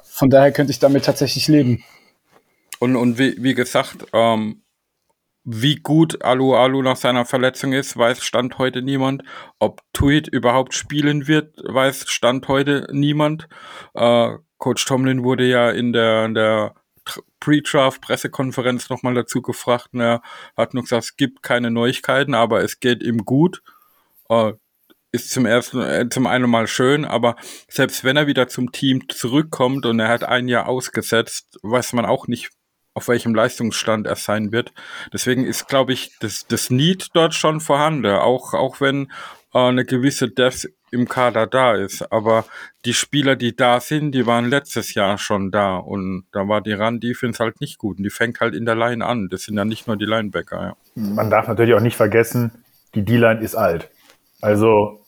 [0.04, 1.84] Von daher könnte ich damit tatsächlich leben.
[2.80, 4.64] Und, und wie, wie gesagt, ähm,
[5.44, 9.24] wie gut Alu Alu nach seiner Verletzung ist, weiß Stand heute niemand.
[9.60, 13.48] Ob Tweet überhaupt spielen wird, weiß Stand heute niemand.
[13.94, 16.76] Äh, Coach Tomlin wurde ja in der, in der
[17.40, 19.90] Pre-Draft-Pressekonferenz nochmal dazu gefragt.
[19.94, 20.22] Er
[20.56, 23.64] hat nur gesagt, es gibt keine Neuigkeiten, aber es geht ihm gut.
[24.30, 24.54] Äh,
[25.12, 27.36] ist zum ersten, äh, zum einen mal schön, aber
[27.68, 32.06] selbst wenn er wieder zum Team zurückkommt und er hat ein Jahr ausgesetzt, weiß man
[32.06, 32.52] auch nicht,
[32.94, 34.74] auf welchem Leistungsstand er sein wird.
[35.14, 38.06] Deswegen ist, glaube ich, das, das Need dort schon vorhanden.
[38.06, 39.12] Auch, auch wenn
[39.54, 42.12] äh, eine gewisse Depth im Kader da ist.
[42.12, 42.46] Aber
[42.84, 46.74] die Spieler, die da sind, die waren letztes Jahr schon da und da war die
[46.74, 49.30] Run-Defense halt nicht gut und die fängt halt in der Line an.
[49.30, 50.62] Das sind ja nicht nur die Linebacker.
[50.62, 50.76] Ja.
[50.96, 52.52] Man darf natürlich auch nicht vergessen,
[52.94, 53.90] die D-Line ist alt.
[54.42, 55.01] Also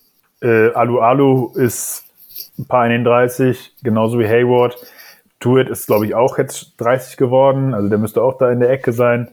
[0.43, 2.05] äh, Alu Alu ist
[2.59, 4.75] ein paar in den 30, genauso wie Hayward.
[5.39, 8.69] Tuit ist, glaube ich, auch jetzt 30 geworden, also der müsste auch da in der
[8.69, 9.29] Ecke sein.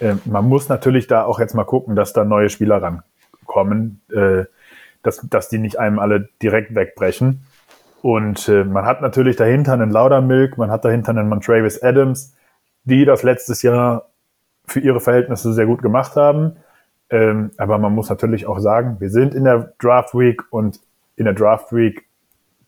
[0.00, 4.00] Äh, man muss natürlich da auch jetzt mal gucken, dass da neue Spieler rankommen.
[4.12, 4.44] Äh,
[5.02, 7.44] dass, dass die nicht einem alle direkt wegbrechen.
[8.00, 12.34] Und äh, man hat natürlich dahinter einen Laudermilk, man hat dahinter einen Montravis Adams,
[12.84, 14.08] die das letztes Jahr
[14.66, 16.56] für ihre Verhältnisse sehr gut gemacht haben.
[17.12, 20.80] Ähm, aber man muss natürlich auch sagen, wir sind in der Draft Week und
[21.14, 22.06] in der Draft Week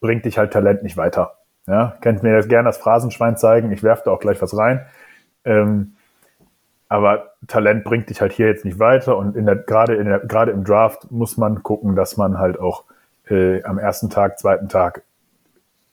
[0.01, 1.39] bringt dich halt Talent nicht weiter.
[1.67, 4.85] Ja, könnt mir jetzt gerne das Phrasenschwein zeigen, ich werfe da auch gleich was rein.
[5.47, 5.95] Ähm,
[6.91, 10.21] aber Talent bringt dich halt hier jetzt nicht weiter und in der, gerade, in der,
[10.21, 12.85] gerade im Draft muss man gucken, dass man halt auch
[13.31, 15.03] äh, am ersten Tag, zweiten Tag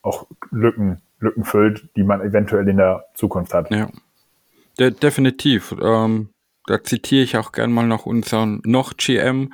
[0.02, 3.70] auch Lücken, Lücken füllt, die man eventuell in der Zukunft hat.
[3.70, 3.88] Ja,
[4.78, 5.74] De definitiv.
[5.82, 6.28] Ähm,
[6.66, 9.52] da zitiere ich auch gern mal noch unseren noch GM,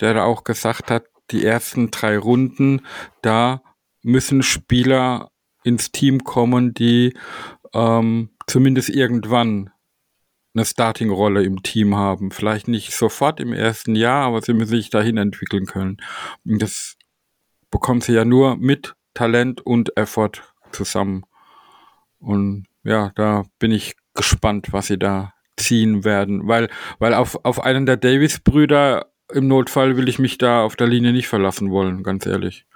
[0.00, 2.82] der da auch gesagt hat, die ersten drei Runden,
[3.22, 3.62] da
[4.02, 5.30] müssen Spieler
[5.62, 7.14] ins Team kommen, die
[7.72, 9.70] ähm, zumindest irgendwann
[10.54, 12.30] eine Starting-Rolle im Team haben.
[12.30, 15.96] Vielleicht nicht sofort im ersten Jahr, aber sie müssen sich dahin entwickeln können.
[16.44, 16.96] Und das
[17.70, 21.24] bekommen sie ja nur mit Talent und Effort zusammen.
[22.18, 27.64] Und ja, da bin ich gespannt, was sie da ziehen werden, weil, weil auf, auf
[27.64, 32.02] einen der Davis-Brüder im Notfall will ich mich da auf der Linie nicht verlassen wollen,
[32.02, 32.66] ganz ehrlich.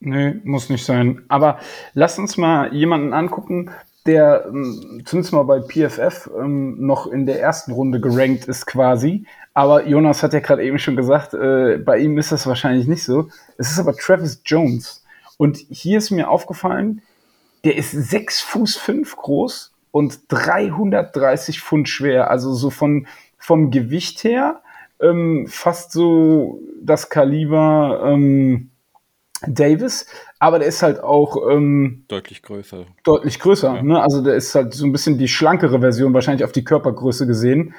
[0.00, 1.22] Nee, muss nicht sein.
[1.28, 1.58] Aber
[1.94, 3.70] lass uns mal jemanden angucken,
[4.06, 9.26] der ähm, zumindest mal bei PFF ähm, noch in der ersten Runde gerankt ist quasi.
[9.54, 13.04] Aber Jonas hat ja gerade eben schon gesagt, äh, bei ihm ist das wahrscheinlich nicht
[13.04, 13.28] so.
[13.56, 15.02] Es ist aber Travis Jones.
[15.38, 17.02] Und hier ist mir aufgefallen,
[17.64, 22.28] der ist sechs Fuß fünf groß und 330 Pfund schwer.
[22.28, 23.06] Also so von,
[23.38, 24.60] vom Gewicht her
[25.00, 28.70] ähm, fast so das Kaliber ähm,
[29.46, 30.06] Davis,
[30.40, 32.86] aber der ist halt auch ähm, deutlich größer.
[33.04, 33.76] Deutlich größer.
[33.76, 33.82] Ja.
[33.84, 34.02] Ne?
[34.02, 37.74] Also der ist halt so ein bisschen die schlankere Version, wahrscheinlich auf die Körpergröße gesehen.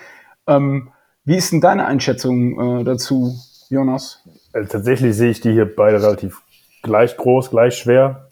[0.47, 0.91] Ähm,
[1.25, 3.36] wie ist denn deine Einschätzung äh, dazu,
[3.69, 4.23] Jonas?
[4.54, 6.41] Also tatsächlich sehe ich die hier beide relativ
[6.82, 8.30] gleich groß, gleich schwer,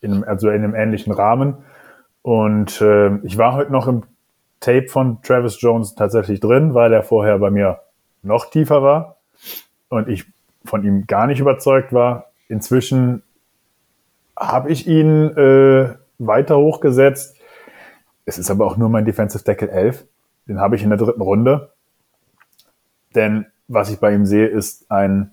[0.00, 1.64] in einem, also in einem ähnlichen Rahmen.
[2.22, 4.02] Und äh, ich war heute noch im
[4.60, 7.80] Tape von Travis Jones tatsächlich drin, weil er vorher bei mir
[8.22, 9.16] noch tiefer war
[9.88, 10.26] und ich
[10.64, 12.30] von ihm gar nicht überzeugt war.
[12.48, 13.22] Inzwischen
[14.36, 17.36] habe ich ihn äh, weiter hochgesetzt.
[18.26, 20.04] Es ist aber auch nur mein Defensive Tackle 11.
[20.46, 21.72] Den habe ich in der dritten Runde.
[23.14, 25.32] Denn was ich bei ihm sehe, ist ein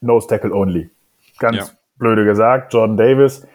[0.00, 0.90] Nose Tackle Only.
[1.38, 1.64] Ganz ja.
[1.98, 2.72] blöde gesagt.
[2.72, 3.46] Jordan Davis,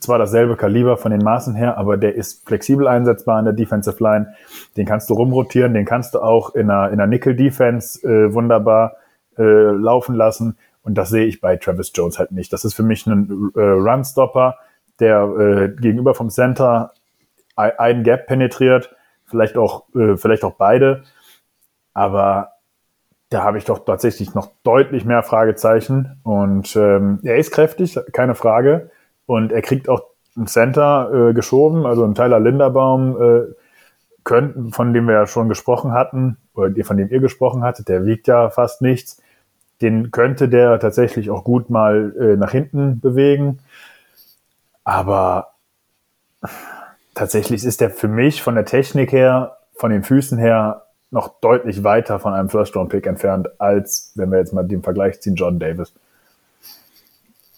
[0.00, 4.02] zwar dasselbe Kaliber von den Maßen her, aber der ist flexibel einsetzbar in der Defensive
[4.02, 4.34] Line.
[4.76, 8.32] Den kannst du rumrotieren, den kannst du auch in einer, in einer Nickel Defense äh,
[8.32, 8.96] wunderbar
[9.38, 10.56] äh, laufen lassen.
[10.82, 12.52] Und das sehe ich bei Travis Jones halt nicht.
[12.52, 14.56] Das ist für mich ein äh, Runstopper,
[15.00, 16.92] der äh, gegenüber vom Center
[17.56, 21.04] ein Gap penetriert, vielleicht auch, äh, vielleicht auch beide.
[21.92, 22.54] Aber
[23.30, 26.20] da habe ich doch tatsächlich noch deutlich mehr Fragezeichen.
[26.22, 28.90] Und ähm, er ist kräftig, keine Frage.
[29.26, 30.02] Und er kriegt auch
[30.36, 33.54] ein Center äh, geschoben, also ein Tyler Linderbaum, äh,
[34.24, 38.06] könnten, von dem wir ja schon gesprochen hatten, oder von dem ihr gesprochen hattet, der
[38.06, 39.22] wiegt ja fast nichts
[39.84, 43.58] den könnte der tatsächlich auch gut mal äh, nach hinten bewegen.
[44.84, 45.54] Aber
[47.14, 51.84] tatsächlich ist der für mich von der Technik her, von den Füßen her noch deutlich
[51.84, 55.94] weiter von einem First-Round-Pick entfernt, als wenn wir jetzt mal den Vergleich ziehen, John Davis.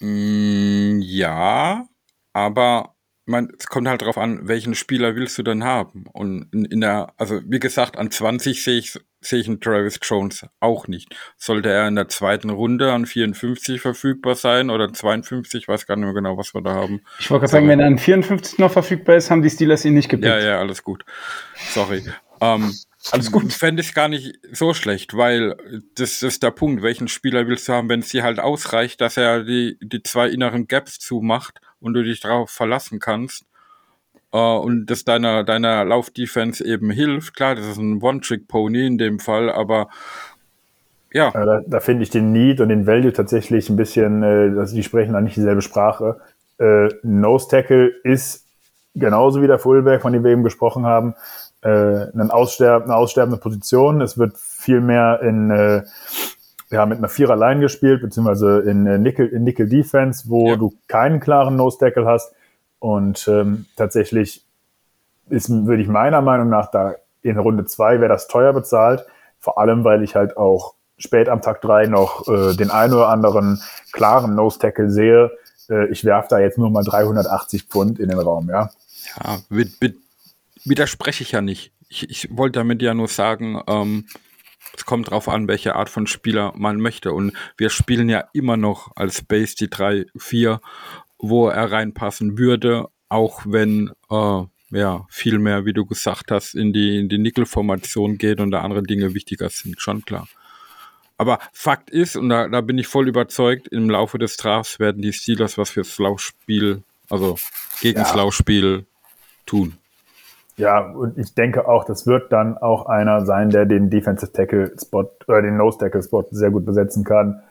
[0.01, 1.89] Mm, ja,
[2.33, 6.05] aber man, es kommt halt darauf an, welchen Spieler willst du denn haben?
[6.13, 9.99] Und in, in der, also wie gesagt, an 20 sehe ich sehe ich einen Travis
[10.03, 11.15] Jones auch nicht.
[11.37, 16.05] Sollte er in der zweiten Runde an 54 verfügbar sein oder 52, weiß gar nicht
[16.05, 17.03] mehr genau, was wir da haben.
[17.19, 19.95] Ich wollte gerade sagen, wenn er an 54 noch verfügbar ist, haben die Steelers ihn
[19.95, 20.29] nicht gepickt.
[20.29, 21.05] Ja, ja, alles gut.
[21.71, 22.05] Sorry.
[22.41, 22.73] ähm,
[23.13, 23.53] alles gut.
[23.53, 25.57] Fände ich gar nicht so schlecht, weil
[25.95, 26.83] das ist der Punkt.
[26.83, 30.29] Welchen Spieler willst du haben, wenn es dir halt ausreicht, dass er die, die zwei
[30.29, 33.45] inneren Gaps zumacht und du dich darauf verlassen kannst?
[34.35, 37.37] Uh, und das deiner, deiner Laufdefense eben hilft.
[37.37, 39.89] Klar, das ist ein One-Trick-Pony in dem Fall, aber
[41.13, 41.31] ja.
[41.33, 44.75] ja da, da finde ich den Need und den Value tatsächlich ein bisschen, äh, also
[44.75, 46.21] die sprechen da nicht dieselbe Sprache.
[46.59, 48.47] Äh, Nose Tackle ist
[48.95, 51.15] genauso wie der Fullback, von dem wir eben gesprochen haben,
[51.63, 54.01] äh, eine, aussterb eine aussterbende Position.
[54.01, 55.83] Es wird viel mehr in, äh,
[56.71, 60.57] ja, mit einer Vierer-Line gespielt, beziehungsweise in äh, Nickel, in Nickel Defense, wo Ja.
[60.57, 62.33] du keinen klaren Nose-Tackle hast.
[62.79, 64.45] Und ähm, tatsächlich
[65.29, 69.05] ist, würde ich meiner Meinung nach da in Runde zwei wäre das teuer bezahlt.
[69.41, 73.09] Vor allem, weil ich halt auch spät am Tag drei noch äh, den einen oder
[73.09, 73.61] anderen
[73.93, 75.31] klaren Nose-Tackle sehe.
[75.69, 78.71] Äh, ich werfe da jetzt nur mal 380 Pfund in den Raum, ja.
[79.25, 79.95] Ja, wi- wi-
[80.69, 81.73] widerspreche ich ja nicht.
[81.89, 84.07] Ich, ich wollte damit ja nur sagen, ähm,
[84.77, 87.13] es kommt drauf an, welche Art von Spieler man möchte.
[87.13, 90.61] Und wir spielen ja immer noch als Base die 3, 4,
[91.19, 96.73] wo er reinpassen würde, auch wenn äh, ja viel mehr, wie du gesagt hast, in
[96.73, 100.29] die, in die Nickel-Formation geht und da andere Dinge wichtiger sind, schon klar.
[101.19, 105.01] Aber Fakt ist, und da, da bin ich voll überzeugt, im Laufe des Drafts werden
[105.01, 107.39] die Steelers was fürs Laufspiel, also
[107.81, 108.17] gegen das Ja.
[108.17, 108.85] Laufspiel
[109.47, 109.79] tun.
[110.59, 114.73] Ja, und ich denke auch, das wird dann auch einer sein, der den Defensive Tackle
[114.81, 117.43] Spot oder den Nose Tackle Spot sehr gut besetzen kann.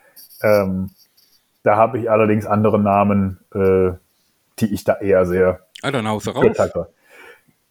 [0.41, 0.89] Ähm,
[1.63, 3.91] da habe ich allerdings andere Namen, äh,
[4.59, 5.59] die ich da eher sehe.
[5.83, 6.05] Ah, dann
[6.75, 6.87] raus.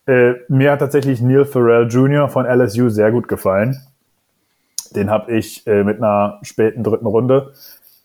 [0.06, 2.28] Äh, mir hat tatsächlich Neil Farrell Jr.
[2.28, 3.80] von LSU sehr gut gefallen.
[4.94, 7.54] Den habe ich äh, mit einer späten dritten Runde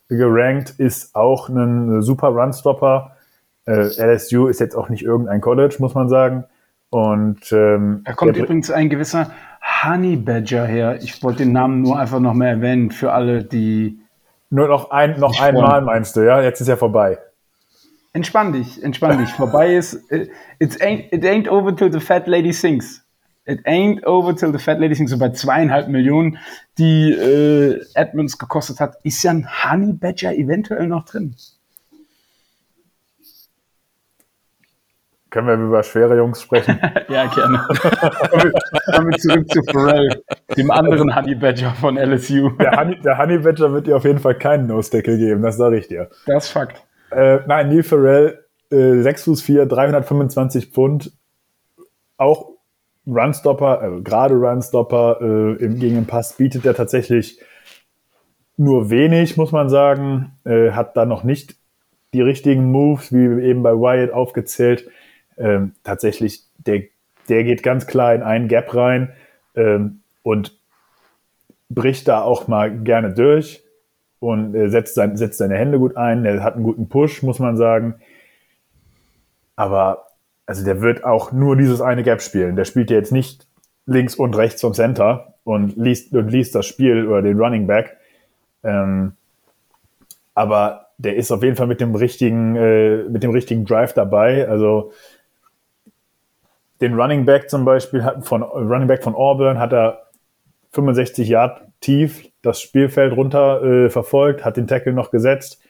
[0.08, 0.74] gerankt.
[0.78, 3.16] Ist auch ein super Runstopper.
[3.66, 6.44] Äh, LSU ist jetzt auch nicht irgendein College, muss man sagen.
[6.90, 9.30] Und ähm, Da kommt übrigens ein gewisser
[9.82, 10.98] Honey Badger her.
[11.02, 14.00] Ich wollte den Namen nur einfach noch mehr erwähnen für alle, die.
[14.50, 16.42] nur noch ein, noch einmal meinst du, ja?
[16.42, 17.18] Jetzt ist ja vorbei.
[18.12, 19.30] Entspann dich, entspann dich.
[19.30, 19.94] Vorbei ist.
[20.10, 23.04] It, it's ain't, it ain't over till the fat lady sings.
[23.44, 25.12] It ain't over till the fat lady sings.
[25.12, 26.38] So bei zweieinhalb Millionen,
[26.78, 31.36] die äh, Edmonds gekostet hat, ist ja ein Honey Badger eventuell noch drin.
[35.30, 36.78] Können wir über schwere Jungs sprechen?
[37.08, 37.66] Ja, gerne.
[38.92, 40.22] Kommen wir zurück zu Pharrell,
[40.56, 42.50] dem anderen Honey Badger von LSU.
[42.50, 45.78] der, Honey, der Honey Badger wird dir auf jeden Fall keinen Nose-Tackle geben, das sage
[45.78, 46.08] ich dir.
[46.26, 46.84] Das ist Fakt.
[47.10, 51.12] Äh, nein, Neil Farrell, äh, 6 Fuß 4, 325 Pfund,
[52.16, 52.50] auch
[53.06, 57.40] Runstopper, äh, gerade Runstopper äh, im, gegen den Pass bietet er tatsächlich
[58.56, 60.32] nur wenig, muss man sagen.
[60.44, 61.56] Äh, hat da noch nicht
[62.12, 64.88] die richtigen Moves, wie eben bei Wyatt aufgezählt.
[65.40, 66.82] Ähm, tatsächlich, der,
[67.28, 69.12] der geht ganz klar in einen Gap rein
[69.56, 70.56] ähm, und
[71.68, 73.62] bricht da auch mal gerne durch
[74.18, 76.22] und äh, setzt, sein, setzt seine Hände gut ein.
[76.22, 77.94] Der hat einen guten Push, muss man sagen.
[79.56, 80.06] Aber
[80.46, 82.56] also der wird auch nur dieses eine Gap spielen.
[82.56, 83.46] Der spielt ja jetzt nicht
[83.86, 87.96] links und rechts vom Center und liest, und liest das Spiel oder den Running Back.
[88.62, 89.12] Ähm,
[90.34, 94.48] aber der ist auf jeden Fall mit dem richtigen, äh, mit dem richtigen Drive dabei.
[94.48, 94.92] Also
[96.80, 100.10] den Running Back zum Beispiel hat von Running Back von Auburn hat er
[100.72, 105.60] 65 Yard tief das Spielfeld runter äh, verfolgt, hat den Tackle noch gesetzt.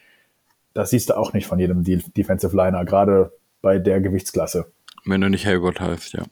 [0.74, 4.70] Das siehst du auch nicht von jedem De Defensive Liner, gerade bei der Gewichtsklasse.
[5.04, 6.22] Wenn du nicht Hayward heißt, ja.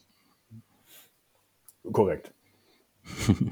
[1.92, 2.32] Korrekt.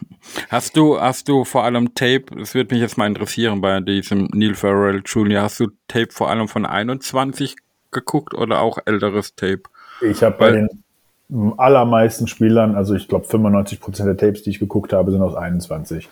[0.51, 4.29] Hast du, hast du vor allem Tape, das würde mich jetzt mal interessieren bei diesem
[4.33, 7.57] Neil Farrell Jr., hast du Tape vor allem von 21
[7.91, 9.63] geguckt oder auch älteres Tape?
[10.03, 10.85] Ich habe bei den
[11.57, 16.09] allermeisten Spielern, also ich glaube 95% der Tapes, die ich geguckt habe, sind aus 21.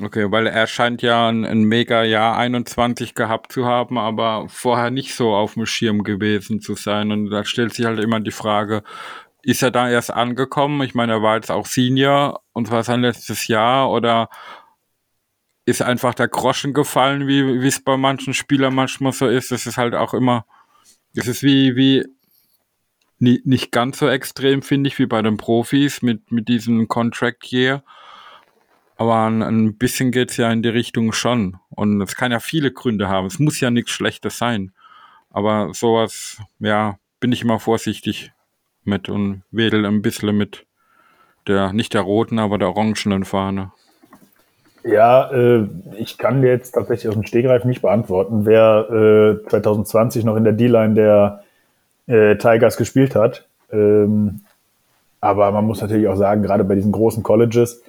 [0.00, 4.90] Okay, weil er scheint ja ein, ein mega Jahr 21 gehabt zu haben, aber vorher
[4.90, 7.12] nicht so auf dem Schirm gewesen zu sein.
[7.12, 8.82] Und da stellt sich halt immer die Frage,
[9.42, 10.82] ist er da erst angekommen?
[10.82, 14.28] Ich meine, er war jetzt auch Senior und war sein letztes Jahr oder
[15.64, 19.50] ist einfach der Groschen gefallen, wie es bei manchen Spielern manchmal so ist.
[19.50, 20.44] Das ist halt auch immer,
[21.14, 22.04] das ist wie, wie
[23.18, 27.52] nie, nicht ganz so extrem, finde ich, wie bei den Profis mit, mit diesem Contract
[27.52, 27.82] Year.
[28.96, 31.58] Aber ein, ein bisschen geht's ja in die Richtung schon.
[31.70, 33.26] Und es kann ja viele Gründe haben.
[33.26, 34.72] Es muss ja nichts Schlechtes sein.
[35.30, 38.32] Aber sowas, ja, bin ich immer vorsichtig
[38.84, 40.66] mit und wedel ein bisschen mit
[41.46, 43.72] der, nicht der roten, aber der orangenen Fahne.
[44.84, 45.66] Ja, äh,
[45.98, 50.52] ich kann jetzt tatsächlich aus dem Stegreif nicht beantworten, wer äh, 2020 noch in der
[50.52, 51.42] D-Line der
[52.06, 53.46] äh, Tigers gespielt hat.
[53.72, 54.40] Ähm,
[55.20, 57.82] aber man muss natürlich auch sagen, gerade bei diesen großen Colleges,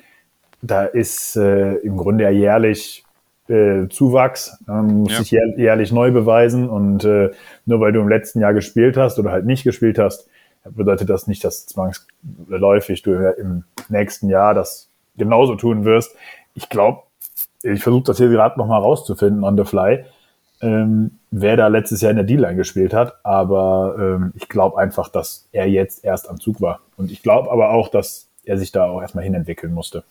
[0.62, 3.04] da ist äh, im Grunde ja jährlich
[3.48, 4.58] äh, Zuwachs.
[4.66, 5.18] Man muss Ja.
[5.20, 7.32] sich jähr- jährlich neu beweisen und äh,
[7.66, 10.28] nur weil du im letzten Jahr gespielt hast oder halt nicht gespielt hast,
[10.70, 16.14] bedeutet das nicht, dass zwangsläufig du im nächsten Jahr das genauso tun wirst.
[16.56, 17.04] Ich glaube,
[17.64, 20.06] ich versuche das hier gerade nochmal rauszufinden on the fly,
[20.62, 23.16] ähm, wer da letztes Jahr in der D-Line gespielt hat.
[23.24, 26.82] Aber ähm, ich glaube einfach, dass er jetzt erst am Zug war.
[26.98, 30.04] Und ich glaube aber auch, dass er sich da auch erstmal hinentwickeln musste.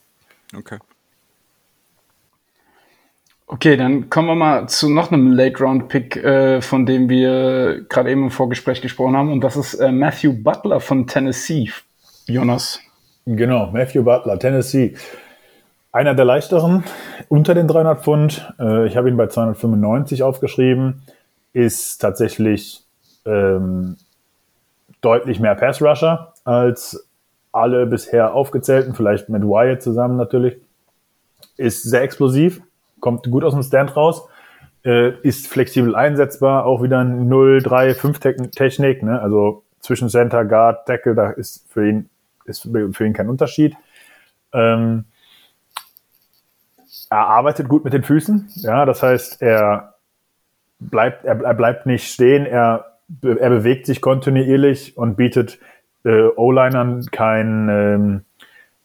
[0.57, 0.79] Okay.
[3.49, 8.25] Okay, dann kommen wir mal zu noch einem Late-Round-Pick, äh, von dem wir gerade eben
[8.25, 9.31] im Vorgespräch gesprochen haben.
[9.31, 11.71] Und das ist äh, Matthew Butler von Tennessee.
[12.27, 12.81] Jonas.
[13.25, 14.97] Genau, Matthew Butler, Tennessee.
[15.97, 16.85] Einer der leichteren,
[17.31, 18.53] unter den 300 Pfund.
[18.61, 21.01] Äh, ich habe ihn bei 295 aufgeschrieben.
[21.55, 22.85] Ist tatsächlich
[23.25, 23.97] ähm,
[25.01, 27.09] deutlich mehr Pass-Rusher als
[27.51, 30.59] alle bisher aufgezählten, vielleicht mit Wyatt zusammen natürlich.
[31.57, 32.61] Ist sehr explosiv,
[33.01, 34.29] kommt gut aus dem Stand raus,
[34.85, 39.23] äh, ist flexibel einsetzbar, auch wieder ein 0-3-5-Technik, ne?
[39.23, 42.11] also zwischen Center, Guard, Tackle, da ist für ihn,
[42.45, 43.75] ist für ihn kein Unterschied.
[44.53, 45.07] Ähm,
[47.11, 49.95] er arbeitet gut mit den Füßen, ja, das heißt, er
[50.79, 55.59] bleibt, er, er bleibt nicht stehen, er, er bewegt sich kontinuierlich und bietet
[56.05, 58.25] äh, O-Linern kein, ähm,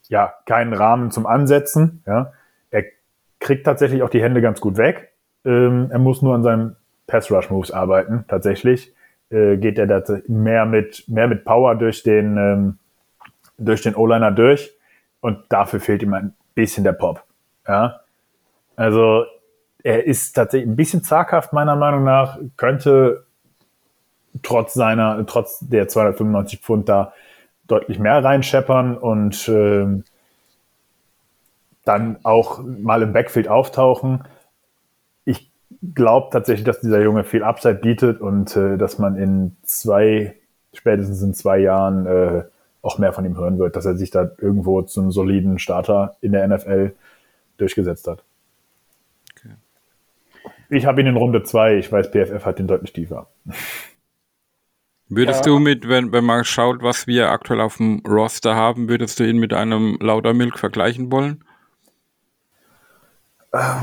[0.07, 2.03] ja, keinen Rahmen zum Ansetzen.
[2.05, 2.33] Ja.
[2.69, 2.83] Er
[3.39, 5.13] kriegt tatsächlich auch die Hände ganz gut weg.
[5.45, 6.75] Ähm, er muss nur an seinen
[7.07, 8.93] Pass-Rush-Moves arbeiten, tatsächlich.
[9.29, 12.79] Äh, geht er mehr mit, mehr mit Power durch den, ähm,
[13.57, 14.73] durch den O-Liner durch.
[15.21, 17.23] Und dafür fehlt ihm ein bisschen der Pop.
[17.67, 18.01] Ja.
[18.81, 19.25] Also,
[19.83, 23.27] er ist tatsächlich ein bisschen zaghaft, meiner Meinung nach, könnte
[24.41, 27.13] trotz seiner, trotz der 295 Pfund da
[27.67, 29.85] deutlich mehr reinscheppern und äh,
[31.85, 34.23] dann auch mal im Backfield auftauchen.
[35.25, 35.51] Ich
[35.93, 40.35] glaube tatsächlich, dass dieser Junge viel Upside bietet und äh, dass man in zwei,
[40.73, 42.43] spätestens in zwei Jahren äh,
[42.81, 46.31] auch mehr von ihm hören wird, dass er sich da irgendwo zum soliden Starter in
[46.31, 46.95] der NFL
[47.57, 48.23] durchgesetzt hat.
[50.71, 51.75] Ich habe ihn in Runde zwei.
[51.75, 53.27] Ich weiß, PFF hat ihn deutlich tiefer.
[55.09, 55.51] Würdest ja.
[55.51, 59.25] du mit, wenn, wenn man schaut, was wir aktuell auf dem Roster haben, würdest du
[59.25, 61.43] ihn mit einem Laudermilk vergleichen wollen?
[63.53, 63.81] Ähm,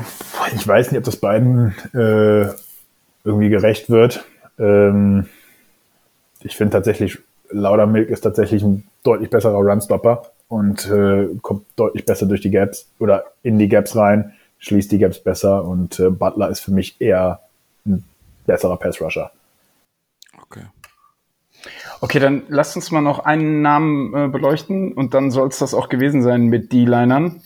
[0.55, 2.49] ich weiß nicht, ob das beiden äh,
[3.23, 4.25] irgendwie gerecht wird.
[4.59, 5.27] Ähm,
[6.41, 7.19] ich finde tatsächlich,
[7.51, 12.91] Laudermilk ist tatsächlich ein deutlich besserer Runstopper und äh, kommt deutlich besser durch die Gaps
[12.99, 17.01] oder in die Gaps rein, schließt die Gaps besser und äh, Butler ist für mich
[17.01, 17.41] eher
[17.87, 18.05] ein
[18.47, 19.31] besserer Pass-Rusher.
[22.01, 25.75] Okay, dann lasst uns mal noch einen Namen äh, beleuchten und dann soll es das
[25.75, 27.43] auch gewesen sein mit D-Linern.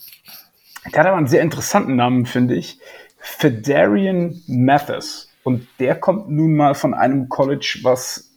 [0.92, 2.78] Der hat aber einen sehr interessanten Namen, finde ich.
[3.18, 5.30] Fedarian Mathis.
[5.44, 8.30] Und der kommt nun mal von einem College, was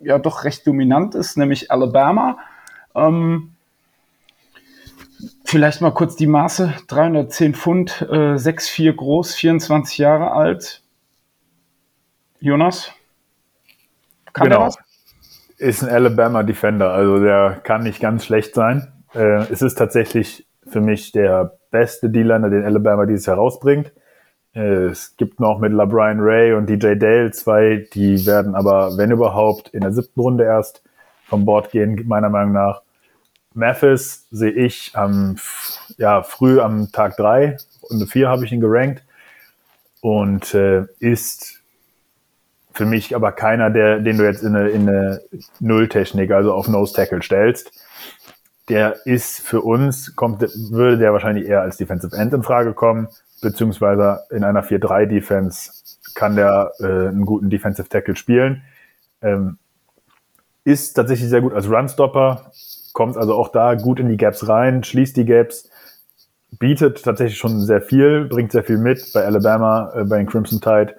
[0.00, 2.38] ja doch recht dominant ist, nämlich Alabama.
[2.94, 3.52] Ähm,
[5.44, 6.74] vielleicht mal kurz die Maße.
[6.88, 10.82] 310 Pfund, äh, 6'4 groß, 24 Jahre alt.
[12.40, 12.92] Jonas?
[14.32, 14.66] Kann genau.
[14.66, 14.78] was?
[15.60, 18.92] ist ein Alabama Defender, also der kann nicht ganz schlecht sein.
[19.14, 23.92] Äh, es ist tatsächlich für mich der beste D-Liner, den Alabama dieses Jahr rausbringt.
[24.54, 29.10] Äh, es gibt noch mit LaBrian Ray und DJ Dale zwei, die werden aber, wenn
[29.10, 30.82] überhaupt, in der siebten Runde erst
[31.26, 32.80] vom Board gehen, meiner Meinung nach.
[33.54, 35.36] Mathis sehe ich am,
[35.96, 37.56] ja, früh am Tag drei,
[37.90, 39.02] Runde vier habe ich ihn gerankt
[40.00, 41.60] und äh, ist
[42.72, 45.20] für mich aber keiner, der, den du jetzt in eine, in eine
[45.58, 47.72] Nulltechnik, also auf Nose Tackle stellst.
[48.68, 50.40] Der ist für uns, kommt,
[50.70, 53.08] würde der wahrscheinlich eher als Defensive End in Frage kommen,
[53.42, 55.72] beziehungsweise in einer 4-3 Defense
[56.14, 58.62] kann der äh, einen guten Defensive Tackle spielen.
[59.22, 59.58] Ähm,
[60.64, 62.52] ist tatsächlich sehr gut als Runstopper,
[63.00, 65.70] kommt also auch da gut in die Gaps rein, schließt die Gaps,
[66.58, 70.60] bietet tatsächlich schon sehr viel, bringt sehr viel mit bei Alabama, äh, bei den Crimson
[70.60, 70.96] Tide.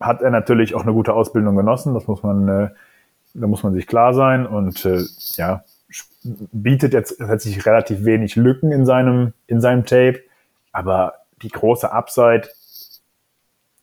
[0.00, 2.70] Hat er natürlich auch eine gute Ausbildung genossen, das muss man, äh,
[3.34, 5.64] da muss man sich klar sein und äh, ja,
[6.22, 10.20] bietet jetzt tatsächlich relativ wenig Lücken in seinem, in seinem Tape,
[10.72, 12.48] aber die große Upside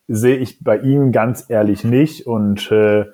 [0.07, 3.05] sehe ich bei ihm ganz ehrlich nicht und äh,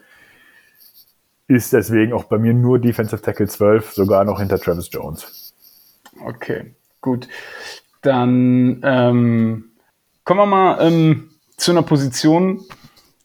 [1.49, 5.55] ist deswegen auch bei mir nur Defensive Tackle 12, sogar noch hinter Travis Jones.
[6.23, 7.27] Okay, gut.
[8.01, 9.71] Dann ähm,
[10.23, 12.61] kommen wir mal ähm, zu einer Position,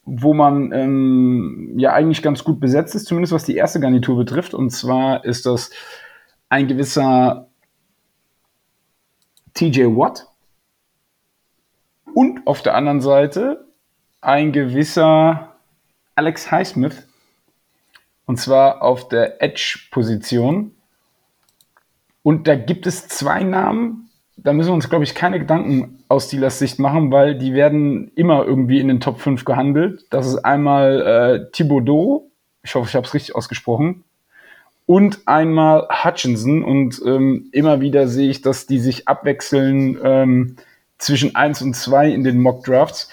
[0.06, 4.54] wo man ähm, ja eigentlich ganz gut besetzt ist, zumindest was die erste Garnitur betrifft.
[4.54, 5.70] Und zwar ist das
[6.48, 7.48] ein gewisser
[9.52, 10.26] TJ Watt
[12.14, 13.66] und auf der anderen Seite
[14.22, 15.56] ein gewisser
[16.14, 17.06] Alex Highsmith.
[18.26, 20.72] Und zwar auf der Edge-Position.
[22.22, 24.04] Und da gibt es zwei Namen,
[24.36, 28.10] da müssen wir uns, glaube ich, keine Gedanken aus Steelers Sicht machen, weil die werden
[28.14, 30.06] immer irgendwie in den Top 5 gehandelt.
[30.10, 32.30] Das ist einmal äh, Thibodeau,
[32.62, 34.04] ich hoffe, ich habe es richtig ausgesprochen,
[34.86, 36.64] und einmal Hutchinson.
[36.64, 40.56] Und ähm, immer wieder sehe ich, dass die sich abwechseln, ähm,
[40.98, 43.10] zwischen 1 und 2 in den Mock Drafts.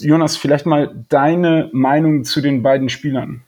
[0.00, 3.42] Jonas, vielleicht mal deine Meinung zu den beiden Spielern.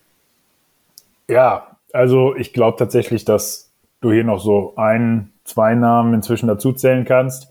[1.28, 6.72] Ja, also ich glaube tatsächlich, dass du hier noch so ein, zwei Namen inzwischen dazu
[6.72, 7.50] zählen kannst,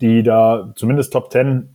[0.00, 1.74] die da zumindest Top 10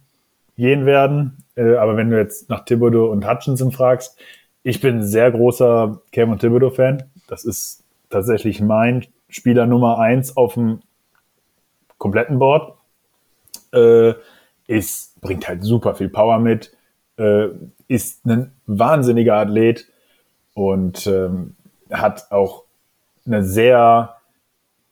[0.57, 1.43] gehen werden.
[1.55, 4.17] Äh, aber wenn du jetzt nach Thibodeau und Hutchinson fragst,
[4.63, 7.03] ich bin sehr großer Cam und Thibodeau-Fan.
[7.27, 10.81] Das ist tatsächlich mein Spieler Nummer eins auf dem
[11.97, 12.73] kompletten Board.
[13.73, 14.13] Äh,
[14.67, 16.75] ist, bringt halt super viel Power mit,
[17.17, 17.47] äh,
[17.87, 19.87] ist ein wahnsinniger Athlet
[20.57, 21.55] und ähm,
[21.91, 22.63] hat auch
[23.27, 24.15] eine sehr,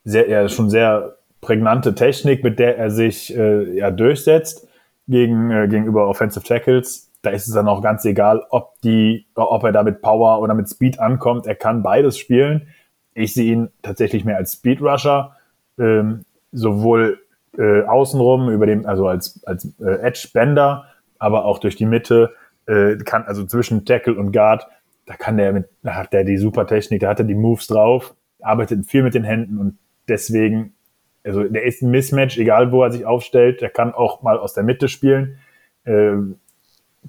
[0.03, 4.67] sehr, ja, schon sehr prägnante Technik, mit der er sich äh, ja, durchsetzt
[5.07, 7.11] gegen, äh, gegenüber Offensive Tackles.
[7.23, 10.53] Da ist es dann auch ganz egal, ob die, ob er da mit Power oder
[10.53, 11.47] mit Speed ankommt.
[11.47, 12.67] Er kann beides spielen.
[13.15, 15.35] Ich sehe ihn tatsächlich mehr als Speed Rusher,
[15.79, 17.21] ähm, sowohl
[17.57, 20.85] äh, außenrum über dem, also als als äh, Edge Bender,
[21.17, 22.33] aber auch durch die Mitte
[22.67, 24.67] äh, kann also zwischen Tackle und Guard,
[25.05, 27.67] da kann der mit, da hat der die super Technik, da hat er die Moves
[27.67, 29.77] drauf, arbeitet viel mit den Händen und
[30.07, 30.75] deswegen
[31.25, 33.61] also der ist ein Mismatch, egal wo er sich aufstellt.
[33.61, 35.39] Der kann auch mal aus der Mitte spielen.
[35.85, 36.37] Ähm,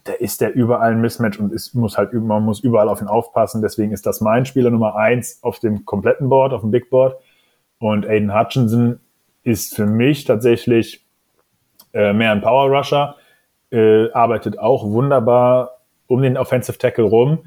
[0.07, 3.09] der ist der überall ein Mismatch und ist, muss halt, man muss überall auf ihn
[3.09, 3.63] aufpassen.
[3.63, 7.17] Deswegen ist das mein Spieler Nummer eins auf dem kompletten Board, auf dem Big Board.
[7.79, 9.01] Und Aiden Hutchinson
[9.43, 11.05] ist für mich tatsächlich
[11.93, 13.17] äh, mehr ein Power Rusher,
[13.71, 17.45] äh, arbeitet auch wunderbar um den Offensive Tackle rum,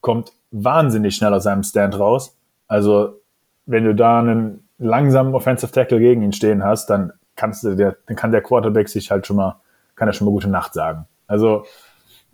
[0.00, 2.36] kommt wahnsinnig schnell aus seinem Stand raus.
[2.66, 3.20] Also
[3.66, 7.96] wenn du da einen langsamen Offensive Tackle gegen ihn stehen hast, dann kannst du der,
[8.06, 9.60] dann kann der Quarterback sich halt schon mal,
[9.94, 11.06] kann er schon mal gute Nacht sagen.
[11.26, 11.64] Also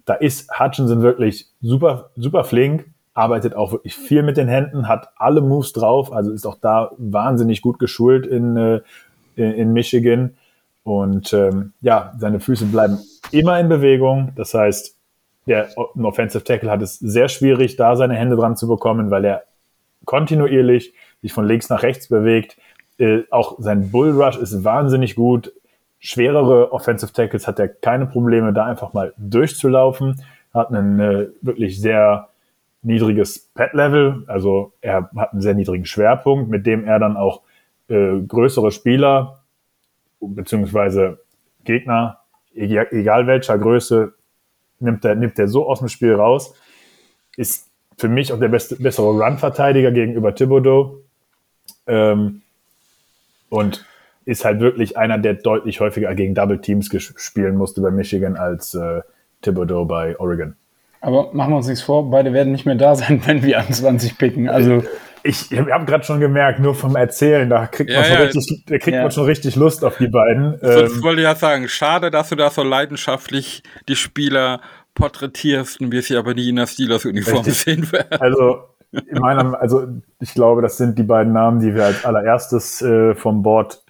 [0.05, 5.11] da ist Hutchinson wirklich super, super flink, arbeitet auch wirklich viel mit den Händen, hat
[5.17, 8.81] alle Moves drauf, also ist auch da wahnsinnig gut geschult in, äh,
[9.37, 10.37] in Michigan.
[10.83, 12.99] Und ähm, ja, seine Füße bleiben
[13.31, 14.33] immer in Bewegung.
[14.37, 14.97] Das heißt,
[15.47, 19.45] der Offensive Tackle hat es sehr schwierig, da seine Hände dran zu bekommen, weil er
[20.05, 22.57] kontinuierlich sich von links nach rechts bewegt.
[22.99, 25.53] Äh, auch sein Bullrush ist wahnsinnig gut.
[25.99, 30.23] Schwerere Offensive Tackles hat er keine Probleme, da einfach mal durchzulaufen.
[30.53, 32.29] Hat einen äh, wirklich sehr
[32.83, 37.41] niedriges Pad-Level, also er hat einen sehr niedrigen Schwerpunkt, mit dem er dann auch
[37.89, 39.41] äh, größere Spieler
[40.21, 41.19] beziehungsweise
[41.65, 42.21] Gegner,
[42.55, 44.15] egal welcher Größe,
[44.85, 46.55] nimmt er, nimmt er so aus dem Spiel raus.
[47.37, 47.69] Ist
[47.99, 51.01] für mich auch der beste, bessere Run-Verteidiger gegenüber Thibodeau.
[51.87, 52.43] Ähm,
[53.51, 53.85] und
[54.25, 58.75] ist halt wirklich einer, der deutlich häufiger gegen Double Teams spielen musste bei Michigan als
[58.75, 59.03] äh,
[59.43, 60.57] Thibodeau bei Oregon.
[61.01, 63.71] Aber machen wir uns nichts vor, beide werden nicht mehr da sein, wenn wir an
[63.73, 64.49] 20 picken.
[64.49, 64.83] Also
[65.25, 68.79] ich, ich habe gerade schon gemerkt, nur vom Erzählen, da kriegt, man, schon, richtig, da
[68.79, 69.03] kriegt ja.
[69.03, 70.59] man schon richtig Lust auf die beiden.
[70.61, 74.61] Sonst ähm, wollte ich ja sagen, schade, dass du da so leidenschaftlich die Spieler
[74.95, 78.21] porträtierst und wir sie aber nie in der Steelers-Uniform sehen werden.
[78.21, 79.89] Also in meinem, also
[80.21, 83.83] ich glaube, das sind die beiden Namen, die wir als allererstes äh, vom Board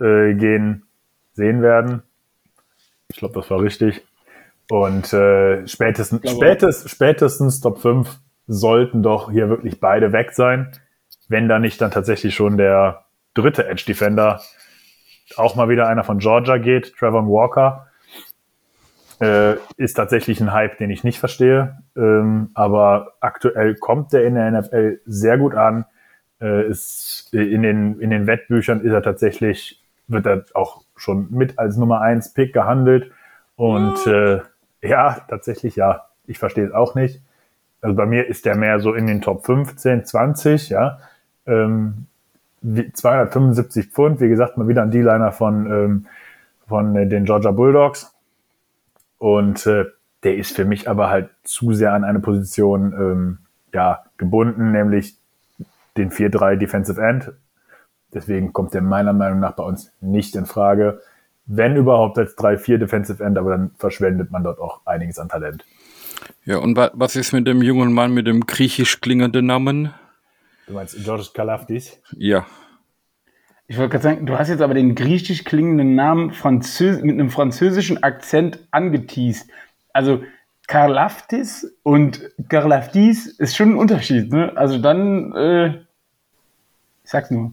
[0.00, 0.82] äh, gehen
[1.34, 2.02] sehen werden.
[3.08, 4.04] Ich glaube, das war richtig.
[4.68, 10.72] Und äh, spätestens, spätestens, spätestens Top 5 sollten doch hier wirklich beide weg sein.
[11.30, 13.04] Wenn da nicht dann tatsächlich schon der
[13.34, 14.42] dritte Edge Defender
[15.36, 17.86] auch mal wieder einer von Georgia geht, Trevor Walker
[19.20, 21.78] äh, ist tatsächlich ein Hype, den ich nicht verstehe.
[21.96, 25.84] Ähm, aber aktuell kommt der in der NFL sehr gut an.
[26.40, 31.58] Äh, ist in den, in den Wettbüchern ist er tatsächlich, wird er auch schon mit
[31.58, 33.12] als Nummer 1 Pick gehandelt.
[33.56, 34.40] Und äh,
[34.82, 36.06] ja, tatsächlich ja.
[36.26, 37.22] Ich verstehe es auch nicht.
[37.82, 40.98] Also bei mir ist der mehr so in den Top 15, 20, ja.
[41.46, 42.06] Ähm,
[42.62, 46.06] 275 Pfund, wie gesagt, mal wieder ein D-Liner von, ähm,
[46.68, 48.14] von den Georgia Bulldogs.
[49.18, 49.86] Und äh,
[50.22, 53.38] der ist für mich aber halt zu sehr an eine Position ähm,
[53.72, 55.16] ja, gebunden, nämlich
[55.96, 57.32] den 4-3 Defensive End.
[58.12, 61.00] Deswegen kommt der meiner Meinung nach bei uns nicht in Frage.
[61.46, 65.64] Wenn überhaupt als 3-4 Defensive End, aber dann verschwendet man dort auch einiges an Talent.
[66.44, 69.92] Ja, und wa was ist mit dem jungen Mann mit dem griechisch klingenden Namen?
[70.70, 72.00] Du meinst George Kalafdis?
[72.16, 72.46] Ja.
[73.66, 77.28] Ich wollte gerade sagen, du hast jetzt aber den griechisch klingenden Namen Französ mit einem
[77.28, 79.50] französischen Akzent angeteased.
[79.92, 80.22] Also
[80.68, 84.52] Karlaftis und Karlaftis ist schon ein Unterschied, ne?
[84.56, 85.68] Also dann, äh,
[87.02, 87.52] ich sag's nur.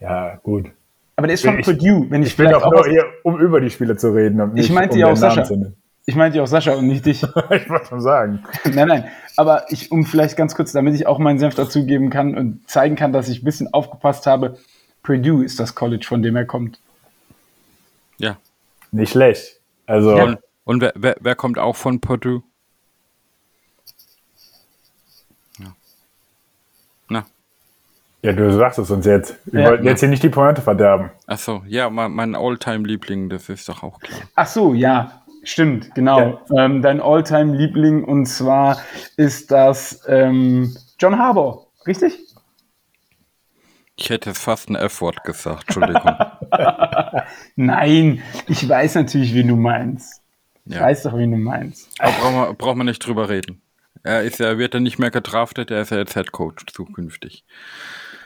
[0.00, 0.70] Ja, gut.
[1.16, 3.68] Aber der ist von Purdue, wenn ich, ich bin auch nur hier, um über die
[3.68, 4.40] Spiele zu reden.
[4.40, 5.46] Und nicht ich meinte um ja auch Sascha.
[6.04, 7.22] Ich meinte ja auch Sascha und nicht dich.
[7.50, 8.42] ich wollte schon sagen.
[8.64, 9.08] nein, nein.
[9.36, 12.96] Aber ich, um vielleicht ganz kurz, damit ich auch meinen Senf dazugeben kann und zeigen
[12.96, 14.58] kann, dass ich ein bisschen aufgepasst habe,
[15.02, 16.78] Purdue ist das College, von dem er kommt.
[18.18, 18.36] Ja.
[18.90, 19.60] nicht schlecht.
[19.86, 22.42] Also, Und, und wer, wer, wer kommt auch von Purdue?
[25.58, 25.72] Ja.
[27.08, 27.24] Na,
[28.22, 29.34] ja, du sagst es uns jetzt.
[29.46, 29.70] Wir Ja.
[29.70, 31.10] wollten jetzt hier nicht die Pointe verderben.
[31.26, 34.20] achso, ja, mein, mein Alltime-Liebling, das ist doch auch klar.
[34.36, 36.40] Ach so, ja, stimmt, genau.
[36.56, 38.80] Ähm, dein Alltime-Liebling und zwar
[39.16, 42.18] ist das ähm, John Harbour, richtig?
[43.96, 46.16] Ich hätte jetzt fast ein F-Wort gesagt, Entschuldigung.
[47.56, 50.22] Nein, ich weiß natürlich, wen du meinst.
[50.64, 50.82] Ich Ja.
[50.82, 51.88] weiß doch, wen du meinst.
[51.98, 53.60] Aber braucht man, braucht man nicht drüber reden.
[54.04, 57.44] Er ist ja, wird er nicht mehr gedraftet, er ist ja jetzt Head Coach zukünftig.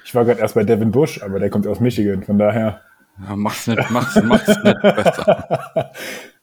[0.05, 2.81] Ich war gerade erst bei Devin Bush, aber der kommt aus Michigan, von daher.
[3.29, 5.93] Ja, mach's nicht, mach's, mach's nicht besser.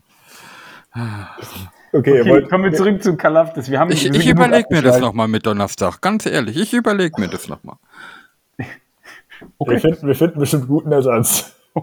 [0.94, 3.70] Okay, Okay, wollt, kommen wir zurück zu Kalafdis.
[3.70, 7.22] Wir haben Ich, wir ich überlege mir das nochmal mit Donnerstag, ganz ehrlich, ich überlege
[7.22, 7.76] mir das nochmal.
[8.58, 11.56] wir, finden, wir finden bestimmt guten Ersatz.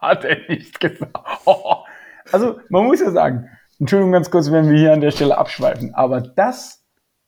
[0.00, 1.16] Hat er nicht gesagt.
[2.30, 3.48] Also, man muss ja sagen,
[3.80, 6.84] Entschuldigung ganz kurz, wenn wir hier an der Stelle abschweifen, aber das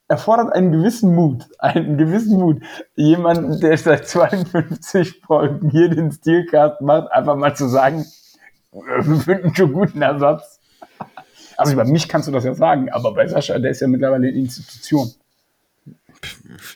[0.08, 1.48] erfordert einen gewissen Mut.
[1.58, 2.62] Einen gewissen Mut.
[2.96, 8.04] Jemand, der seit 52 Folgen hier den Steelcast macht, einfach mal zu sagen,
[9.24, 10.60] finden schon guten Ersatz.
[11.56, 14.28] Also bei mich kannst du das ja sagen, aber bei Sascha, der ist ja mittlerweile
[14.28, 15.12] eine Institution.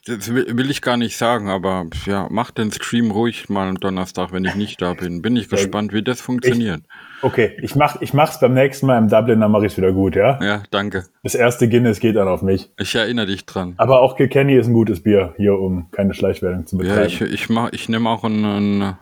[0.06, 4.32] Das will, ich gar nicht sagen, aber ja, mach den Stream ruhig mal am Donnerstag,
[4.32, 5.20] wenn ich nicht da bin.
[5.20, 6.82] Bin ich gespannt, wie das funktioniert.
[7.22, 10.16] Okay, ich, mach, ich mach's beim nächsten Mal im Dublin, dann mache ich's wieder gut,
[10.16, 10.38] ja?
[10.42, 11.04] Ja, danke.
[11.22, 12.70] Das erste Guinness geht dann auf mich.
[12.78, 13.74] Ich erinnere dich dran.
[13.76, 17.00] Aber auch Kilkenny ist ein gutes Bier hier, um keine Schleichwerbung zu betreiben.
[17.00, 18.98] Ja, ich, ich, mach, ich nehme auch einen, einen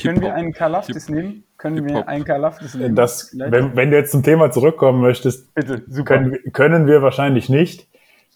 [0.00, 1.44] Können wir einen Kalafdis nehmen?
[1.62, 2.96] Können wir einen Kalafdis nehmen?
[2.96, 6.14] das, wenn, wenn du jetzt zum Thema zurückkommen möchtest, Bitte, super.
[6.16, 7.86] können, wir- können wir wahrscheinlich nicht.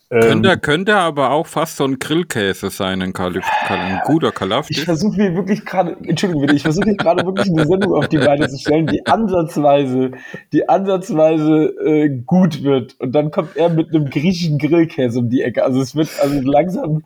[0.09, 4.29] Ähm, Könnte, könnte aber auch fast so ein Grillkäse sein, ein, Kalif, Kal- ein guter
[4.29, 4.85] Ich Kalafdis.
[4.85, 8.18] versuche mir wirklich gerade, Entschuldigung bitte, ich versuche hier gerade wirklich eine Sendung auf die
[8.18, 10.12] Beine zu stellen, die ansatzweise,
[10.53, 12.95] die ansatzweise äh, gut wird.
[13.01, 15.64] Und dann kommt er mit einem griechischen Grillkäse um die Ecke.
[15.64, 17.03] Also es wird also langsam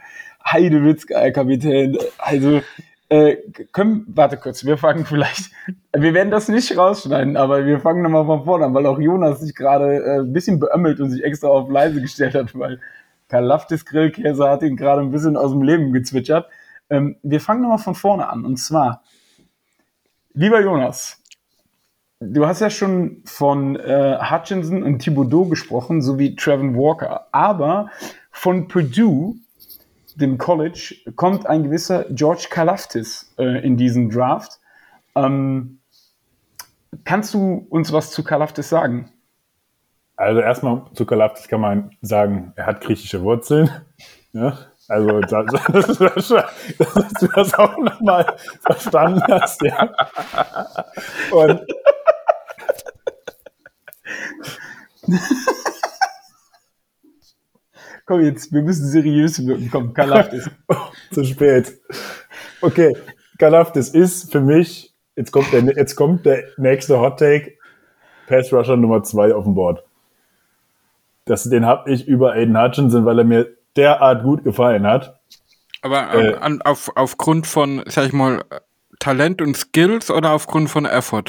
[0.47, 1.97] Heidewitzka, Herr Kapitän.
[2.19, 2.61] Also
[3.11, 3.39] äh,
[3.73, 5.51] können, warte kurz, wir fangen vielleicht,
[5.93, 9.41] wir werden das nicht rausschneiden, aber wir fangen nochmal von vorne an, weil auch Jonas
[9.41, 12.81] sich gerade äh, ein bisschen beömmelt und sich extra auf leise gestellt hat, weil
[13.29, 16.49] Kalaftis Grillkäse hat ihn gerade ein bisschen aus dem Leben gezwitschert.
[16.89, 18.45] Ähm, wir fangen nochmal von vorne an.
[18.45, 19.03] Und zwar,
[20.33, 21.23] lieber Jonas,
[22.21, 27.27] du hast ja schon von äh, Hutchinson und Thibodeau gesprochen, sowie Trevin Walker.
[27.33, 27.91] Aber
[28.31, 29.35] von Purdue,
[30.15, 34.59] dem College, kommt ein gewisser George Kalaftis äh, in diesen Draft.
[35.15, 35.81] Ähm,
[37.05, 39.13] kannst du uns was zu Kalaftis sagen?
[40.17, 43.71] Also erstmal zu Kalafdis kann man sagen, er hat griechische Wurzeln.
[44.33, 44.57] Ja?
[44.89, 49.63] Also, das, dass, dass, dass du das auch nochmal verstanden hast.
[49.63, 49.89] Ja.
[51.31, 51.61] Und
[58.11, 59.69] Komm jetzt, wir müssen seriös wirken.
[59.71, 60.51] Komm, Kalaftis.
[61.13, 61.79] zu spät.
[62.61, 62.97] Okay,
[63.39, 67.53] Kalafdis ist für mich, jetzt kommt der, jetzt kommt der nächste Hot Take,
[68.27, 69.85] Pass Rusher Nummer zwei auf dem Board.
[71.25, 73.47] Das, den habe ich über Aiden Hutchinson, weil er mir
[73.77, 75.21] derart gut gefallen hat.
[75.83, 76.31] Aber Äh.
[76.31, 78.43] ähm, an, auf, aufgrund von, sag ich mal,
[78.99, 81.27] Talent und Skills oder aufgrund von Effort?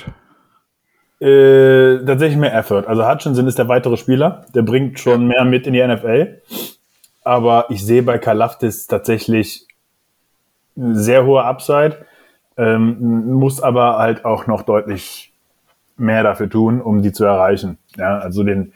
[1.21, 2.87] Äh, tatsächlich mehr Effort.
[2.87, 6.41] Also Hutchinson ist der weitere Spieler, der bringt schon mehr mit in die NFL.
[7.23, 9.67] Aber ich sehe bei Kalafdis tatsächlich
[10.75, 12.05] sehr hohe Upside,
[12.57, 15.31] ähm, muss aber halt auch noch deutlich
[15.95, 17.77] mehr dafür tun, um die zu erreichen.
[17.97, 18.73] Ja, also den,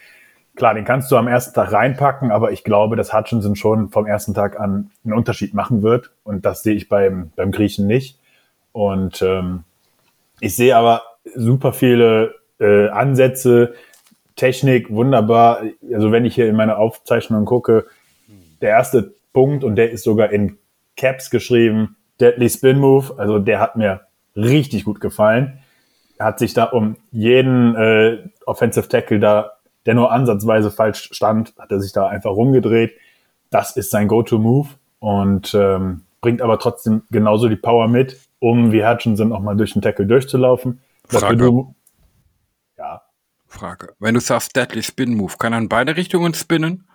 [0.55, 4.05] klar, den kannst du am ersten Tag reinpacken, aber ich glaube, dass Hutchinson schon vom
[4.05, 6.11] ersten Tag an einen Unterschied machen wird.
[6.23, 8.19] Und das sehe ich beim, beim Griechen nicht.
[8.71, 9.63] Und ähm,
[10.41, 11.01] ich sehe aber
[11.33, 13.73] super viele äh, Ansätze,
[14.35, 15.63] Technik, wunderbar.
[15.93, 17.85] Also wenn ich hier in meine Aufzeichnungen gucke,
[18.61, 20.57] der erste Punkt, und der ist sogar in
[20.97, 24.01] Caps geschrieben, Deadly Spin Move, also der hat mir
[24.35, 25.59] richtig gut gefallen.
[26.19, 29.51] Hat sich da um jeden äh, Offensive Tackle da,
[29.85, 32.93] der nur ansatzweise falsch stand, hat er sich da einfach rumgedreht.
[33.49, 34.69] Das ist sein Go-To-Move
[34.99, 39.73] und ähm, bringt aber trotzdem genauso die Power mit, um wie Hutchinson auch mal durch
[39.73, 40.79] den Tackle durchzulaufen.
[41.07, 41.37] Frage.
[41.37, 41.75] Du,
[42.77, 43.01] ja,
[43.47, 43.93] Frage.
[43.99, 46.87] Wenn du sagst Deadly Spin Move, kann er in beide Richtungen spinnen?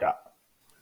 [0.00, 0.14] ja,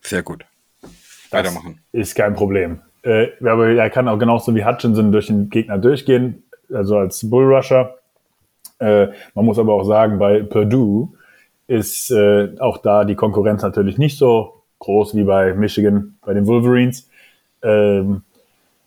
[0.01, 0.45] Sehr gut.
[0.81, 0.91] Das
[1.31, 1.81] Weitermachen.
[1.91, 2.81] Ist kein Problem.
[3.01, 7.99] Äh, aber er kann auch genauso wie Hutchinson durch den Gegner durchgehen, also als Bullrusher.
[8.79, 11.09] Äh, man muss aber auch sagen, bei Purdue
[11.67, 16.45] ist äh, auch da die Konkurrenz natürlich nicht so groß wie bei Michigan, bei den
[16.47, 17.09] Wolverines.
[17.63, 18.23] Ähm,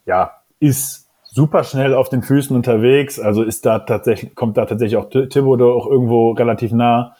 [0.07, 4.97] ja, ist super schnell auf den Füßen unterwegs, also ist da tatsächlich, kommt da tatsächlich
[4.97, 7.16] auch Thibodeau auch irgendwo relativ nah.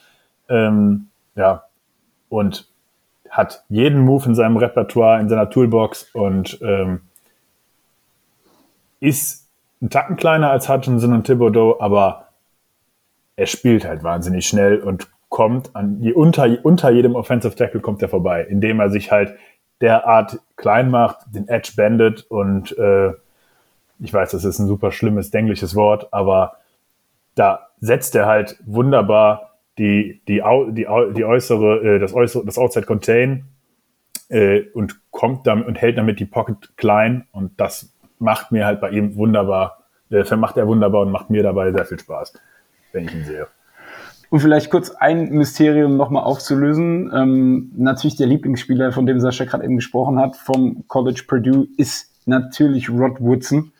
[0.49, 1.63] Ähm, ja,
[2.27, 2.67] und
[3.29, 7.01] hat jeden Move in seinem Repertoire, in seiner Toolbox und ähm,
[8.99, 9.47] ist
[9.81, 12.29] ein Tacken kleiner als Hutchinson und Thibodeau, aber
[13.35, 18.01] er spielt halt wahnsinnig schnell und kommt an, je, unter, unter jedem Offensive Tackle kommt
[18.01, 19.35] er vorbei, indem er sich halt
[19.79, 23.13] derart klein macht, den Edge bandet und äh,
[23.99, 26.57] ich weiß, das ist ein super schlimmes, dängliches Wort, aber
[27.35, 32.85] da setzt er halt wunderbar die, die, die, die äußere, äh, das äußere, das Outside
[32.85, 33.45] Contain
[34.29, 38.81] äh, und kommt damit und hält damit die Pocket klein und das macht mir halt
[38.81, 42.33] bei ihm wunderbar, äh, macht er wunderbar und macht mir dabei sehr viel Spaß,
[42.91, 43.47] wenn ich ihn sehe.
[44.29, 47.11] Und vielleicht kurz ein Mysterium nochmal aufzulösen.
[47.13, 52.11] Ähm, natürlich der Lieblingsspieler, von dem Sascha gerade eben gesprochen hat, vom College Purdue, ist
[52.27, 53.71] natürlich Rod Woodson.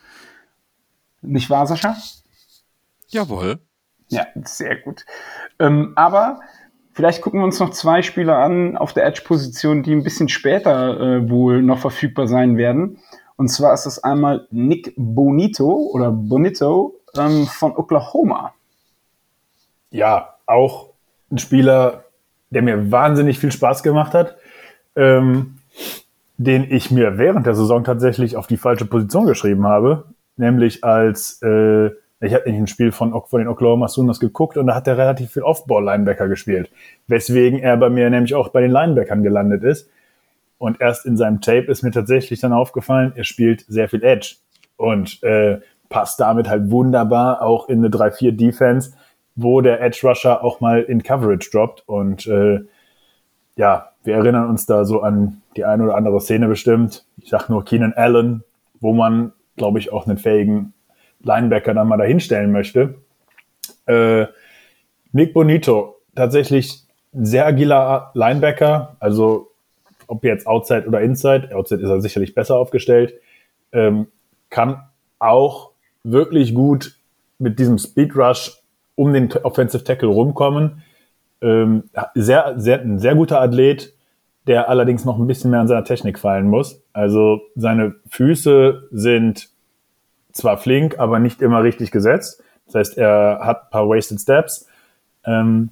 [1.21, 1.95] Nicht wahr, Sascha?
[3.07, 3.59] Jawohl.
[4.09, 5.05] Ja, sehr gut.
[5.59, 6.39] Ähm, aber
[6.93, 10.99] vielleicht gucken wir uns noch zwei Spieler an auf der Edge-Position, die ein bisschen später
[10.99, 12.99] äh, wohl noch verfügbar sein werden.
[13.35, 18.53] Und zwar ist das einmal Nick Bonito oder Bonito ähm, von Oklahoma.
[19.91, 20.89] Ja, auch
[21.31, 22.05] ein Spieler,
[22.49, 24.37] der mir wahnsinnig viel Spaß gemacht hat,
[24.95, 25.59] ähm,
[26.37, 30.05] den ich mir während der Saison tatsächlich auf die falsche Position geschrieben habe,
[30.39, 34.75] nämlich als äh, ich habe ein Spiel von, von den Oklahoma Sooners geguckt und da
[34.75, 36.69] hat er relativ viel Off-Ball-Linebacker gespielt,
[37.07, 39.89] weswegen er bei mir nämlich auch bei den Linebackern gelandet ist.
[40.57, 44.35] Und erst in seinem Tape ist mir tatsächlich dann aufgefallen, er spielt sehr viel Edge
[44.75, 48.93] und äh, passt damit halt wunderbar auch in eine 3-4-Defense,
[49.35, 51.83] wo der Edge Rusher auch mal in Coverage droppt.
[51.87, 52.59] Und äh,
[53.55, 57.05] ja, wir erinnern uns da so an die eine oder andere Szene bestimmt.
[57.17, 58.43] Ich sag nur Keenan Allen,
[58.81, 60.73] wo man, glaube ich, auch einen fähigen
[61.21, 62.95] Linebacker dann mal dahinstellen möchte.
[63.85, 64.25] Äh,
[65.11, 66.83] Nick Bonito, tatsächlich
[67.13, 69.51] sehr agiler Linebacker, also
[70.07, 73.13] ob jetzt Outside oder Inside, Outside ist er sicherlich besser aufgestellt,
[73.71, 74.07] ähm,
[74.49, 74.83] kann
[75.19, 75.71] auch
[76.03, 76.95] wirklich gut
[77.37, 78.59] mit diesem Speed Rush
[78.95, 80.83] um den Offensive Tackle rumkommen.
[81.41, 81.83] Ähm,
[82.15, 83.93] sehr, sehr, ein sehr guter Athlet,
[84.47, 86.81] der allerdings noch ein bisschen mehr an seiner Technik fallen muss.
[86.93, 89.49] Also seine Füße sind
[90.31, 92.43] zwar flink, aber nicht immer richtig gesetzt.
[92.65, 94.67] Das heißt, er hat ein paar Wasted Steps.
[95.25, 95.69] Ähm,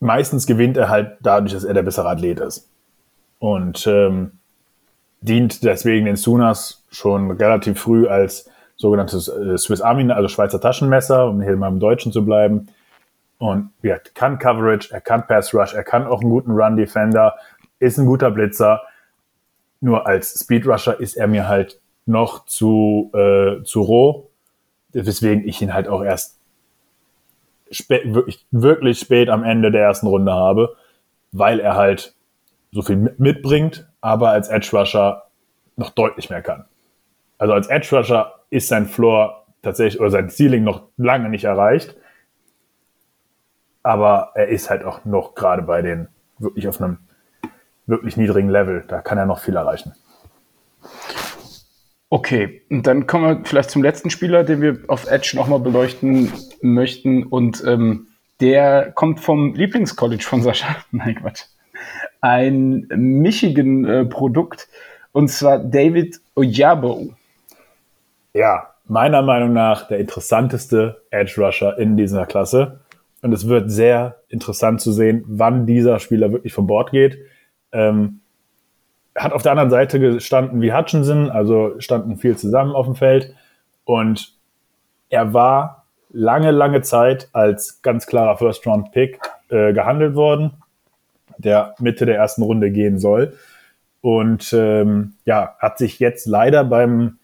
[0.00, 2.68] meistens gewinnt er halt dadurch, dass er der bessere Athlet ist.
[3.38, 4.32] Und ähm,
[5.20, 11.28] dient deswegen den Sunas schon relativ früh als sogenanntes äh, Swiss Army, also Schweizer Taschenmesser,
[11.28, 12.68] um hier mal im Deutschen zu bleiben.
[13.44, 17.36] Und ja, kann Coverage, er kann Pass Rush, er kann auch einen guten Run Defender,
[17.78, 18.80] ist ein guter Blitzer.
[19.82, 24.30] Nur als Speed Rusher ist er mir halt noch zu, äh, zu roh,
[24.92, 26.38] weswegen ich ihn halt auch erst
[27.70, 30.74] spät, wirklich, wirklich spät am Ende der ersten Runde habe,
[31.30, 32.14] weil er halt
[32.72, 35.24] so viel mitbringt, aber als Edge Rusher
[35.76, 36.64] noch deutlich mehr kann.
[37.36, 41.94] Also als Edge Rusher ist sein Floor tatsächlich oder sein Ceiling noch lange nicht erreicht.
[43.84, 46.08] Aber er ist halt auch noch gerade bei den
[46.38, 46.98] wirklich auf einem
[47.86, 48.84] wirklich niedrigen Level.
[48.88, 49.92] Da kann er noch viel erreichen.
[52.08, 56.32] Okay, und dann kommen wir vielleicht zum letzten Spieler, den wir auf Edge nochmal beleuchten
[56.62, 57.24] möchten.
[57.24, 58.08] Und ähm,
[58.40, 60.76] der kommt vom Lieblingscollege von Sascha.
[60.90, 61.44] Nein, Quatsch.
[62.20, 64.68] Ein Michigan-Produkt.
[65.12, 67.12] und zwar David Ojabo.
[68.32, 72.80] Ja, meiner Meinung nach der interessanteste Edge Rusher in dieser Klasse.
[73.24, 77.16] Und es wird sehr interessant zu sehen, wann dieser Spieler wirklich vom Bord geht.
[77.72, 78.20] Ähm,
[79.16, 83.34] hat auf der anderen Seite gestanden wie Hutchinson, also standen viel zusammen auf dem Feld.
[83.84, 84.34] Und
[85.08, 89.18] er war lange, lange Zeit als ganz klarer First-Round-Pick
[89.48, 90.62] äh, gehandelt worden,
[91.38, 93.38] der Mitte der ersten Runde gehen soll.
[94.02, 97.16] Und ähm, ja, hat sich jetzt leider beim,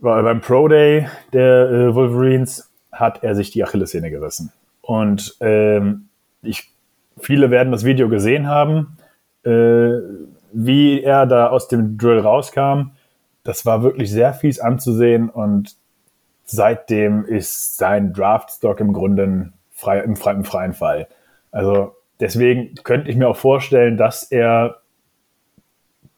[0.00, 4.52] beim Pro Day der äh, Wolverines hat er sich die Achillessehne gerissen.
[4.86, 6.08] Und ähm,
[6.42, 6.70] ich,
[7.18, 8.98] viele werden das Video gesehen haben.
[9.44, 9.98] Äh,
[10.52, 12.92] wie er da aus dem Drill rauskam,
[13.42, 15.76] das war wirklich sehr fies anzusehen und
[16.44, 21.08] seitdem ist sein Draftstock im Grunde frei, im, frei, im freien Fall.
[21.50, 24.80] Also deswegen könnte ich mir auch vorstellen, dass er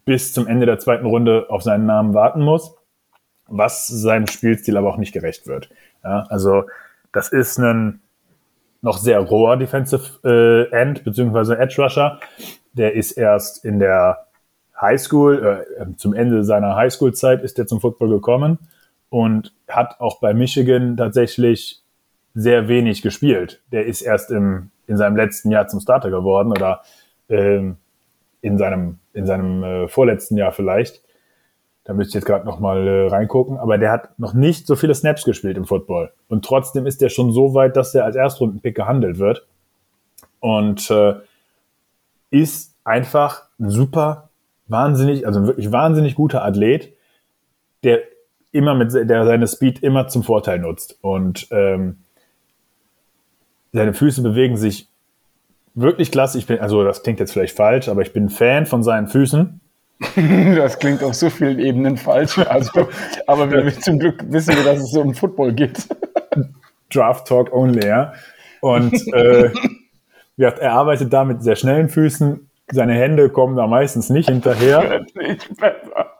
[0.04, 2.74] bis zum Ende der zweiten Runde auf seinen Namen warten muss,
[3.46, 5.70] was seinem Spielstil aber auch nicht gerecht wird.
[6.04, 6.64] Ja, also
[7.12, 8.00] das ist ein
[8.86, 12.20] noch sehr roher Defensive äh, End beziehungsweise Edge Rusher.
[12.72, 14.26] Der ist erst in der
[14.80, 18.58] Highschool, äh, zum Ende seiner Highschool-Zeit ist er zum Football gekommen
[19.10, 21.82] und hat auch bei Michigan tatsächlich
[22.34, 23.60] sehr wenig gespielt.
[23.72, 26.82] Der ist erst im, in seinem letzten Jahr zum Starter geworden oder
[27.28, 27.78] ähm,
[28.40, 31.02] in seinem, in seinem äh, vorletzten Jahr vielleicht.
[31.86, 33.58] Da müsste ich jetzt gerade noch mal äh, reingucken.
[33.58, 36.12] Aber der hat noch nicht so viele Snaps gespielt im Football.
[36.28, 39.46] Und trotzdem ist der schon so weit, dass er als Erstrundenpick gehandelt wird.
[40.40, 41.14] Und äh,
[42.30, 44.30] ist einfach ein super,
[44.66, 46.92] wahnsinnig, also wirklich wahnsinnig guter Athlet,
[47.84, 48.00] der
[48.50, 50.98] immer mit, der seine Speed immer zum Vorteil nutzt.
[51.02, 51.98] Und ähm,
[53.72, 54.88] seine Füße bewegen sich
[55.74, 56.38] wirklich klasse.
[56.38, 59.60] Ich bin, also das klingt jetzt vielleicht falsch, aber ich bin Fan von seinen Füßen.
[60.56, 62.38] das klingt auf so vielen Ebenen falsch.
[62.38, 62.88] Also,
[63.26, 65.88] aber wir, zum Glück wissen wir, dass es so um Football geht.
[66.92, 68.12] Draft Talk only, ja.
[68.60, 69.50] Und äh,
[70.36, 72.48] er arbeitet da mit sehr schnellen Füßen.
[72.72, 75.06] Seine Hände kommen da meistens nicht hinterher.
[75.14, 76.12] Nicht besser.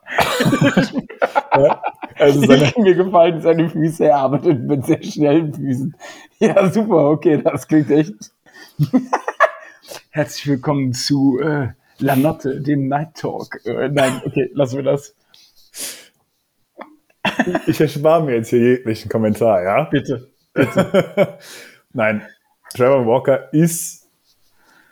[1.58, 1.82] ja,
[2.14, 4.06] also seine, mir gefallen seine Füße.
[4.06, 5.96] Er arbeitet mit sehr schnellen Füßen.
[6.38, 7.10] Ja, super.
[7.10, 8.14] Okay, das klingt echt.
[10.10, 11.68] Herzlich willkommen zu äh,
[11.98, 13.64] Lanotte, dem Night Talk.
[13.64, 15.14] Äh, nein, okay, lassen wir das.
[17.66, 19.84] Ich erspare mir jetzt hier jeglichen Kommentar, ja?
[19.84, 20.28] Bitte.
[20.52, 21.38] bitte.
[21.92, 22.22] nein,
[22.74, 24.08] Trevor Walker ist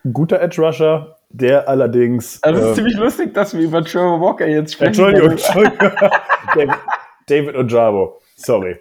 [0.05, 2.43] ein guter Edge Rusher, der allerdings.
[2.43, 4.89] Also es ist äh, ziemlich lustig, dass wir über Trevor Walker jetzt sprechen.
[4.89, 5.91] Entschuldigung, Entschuldigung.
[6.55, 6.75] David,
[7.27, 8.77] David Ojabo, sorry.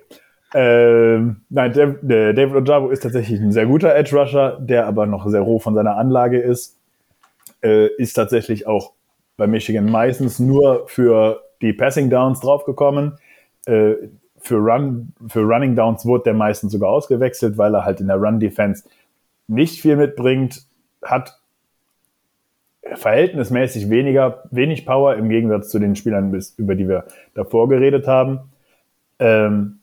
[0.56, 5.42] Ähm, nein, David Ojabo ist tatsächlich ein sehr guter Edge Rusher, der aber noch sehr
[5.42, 6.80] roh von seiner Anlage ist.
[7.64, 8.94] Äh, ist tatsächlich auch
[9.38, 13.18] bei Michigan meistens nur für die Passing Downs draufgekommen.
[13.66, 13.94] Äh,
[14.38, 18.18] für, Run, für Running Downs wurde der meistens sogar ausgewechselt, weil er halt in der
[18.18, 18.84] Run Defense
[19.48, 20.66] nicht viel mitbringt,
[21.02, 21.40] hat
[22.96, 28.52] verhältnismäßig weniger, wenig Power im Gegensatz zu den Spielern, über die wir davor geredet haben.
[29.20, 29.80] Ähm,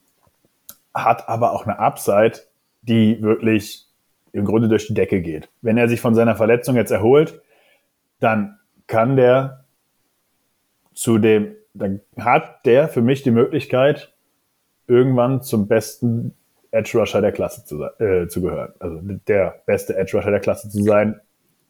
[0.93, 2.41] hat aber auch eine Upside,
[2.83, 3.87] die wirklich
[4.33, 5.49] im Grunde durch die Decke geht.
[5.63, 7.41] Wenn er sich von seiner Verletzung jetzt erholt,
[8.21, 9.65] dann kann der
[10.95, 14.13] zu dem, dann hat der für mich die Möglichkeit,
[14.87, 16.35] irgendwann zum besten
[16.73, 18.73] Edge Rusher der Klasse zu, äh, zu gehören.
[18.79, 21.21] Also der beste Edge Rusher der Klasse zu sein,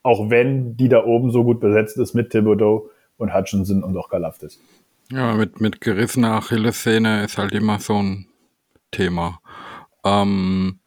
[0.02, 4.08] auch wenn die da oben so gut besetzt ist mit Thibodeau und Hutchinson und auch
[4.08, 4.58] Galaftis.
[5.12, 8.26] Ja, mit, mit gerissener Achillessehne ist halt immer so ein
[8.90, 9.40] Thema.
[10.04, 10.80] Ähm,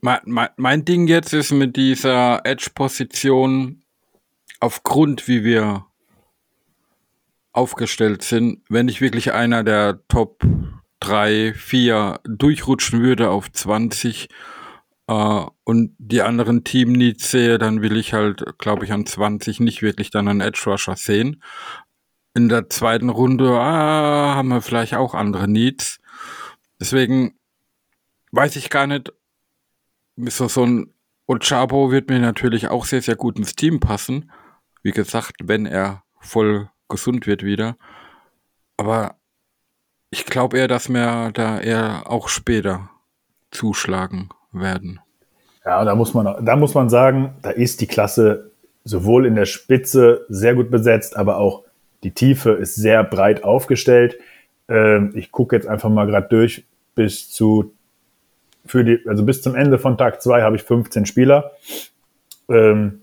[0.00, 3.82] mein, mein, mein Ding jetzt ist mit dieser Edge-Position,
[4.60, 5.86] aufgrund wie wir
[7.52, 10.44] aufgestellt sind, wenn ich wirklich einer der Top
[11.00, 14.28] 3, 4 durchrutschen würde auf 20
[15.06, 19.82] äh, und die anderen Team-Needs sehe, dann will ich halt, glaube ich, an 20 nicht
[19.82, 21.42] wirklich dann einen Edge-Rusher sehen.
[22.34, 26.00] In der zweiten Runde ah, haben wir vielleicht auch andere Needs.
[26.80, 27.38] Deswegen
[28.32, 29.12] weiß ich gar nicht,
[30.16, 30.92] so, ein
[31.26, 34.30] Ochabo wird mir natürlich auch sehr, sehr gut ins Team passen.
[34.84, 37.76] Wie gesagt, wenn er voll gesund wird wieder.
[38.76, 39.16] Aber
[40.10, 42.90] ich glaube eher, dass wir da eher auch später
[43.50, 45.00] zuschlagen werden.
[45.64, 48.50] Ja, da muss man, da muss man sagen, da ist die Klasse
[48.84, 51.64] sowohl in der Spitze sehr gut besetzt, aber auch
[52.02, 54.18] die Tiefe ist sehr breit aufgestellt.
[54.68, 56.64] Ähm, ich gucke jetzt einfach mal gerade durch
[56.94, 57.72] bis zu
[58.66, 61.52] für die, also bis zum Ende von Tag zwei habe ich 15 Spieler.
[62.48, 63.00] Ähm,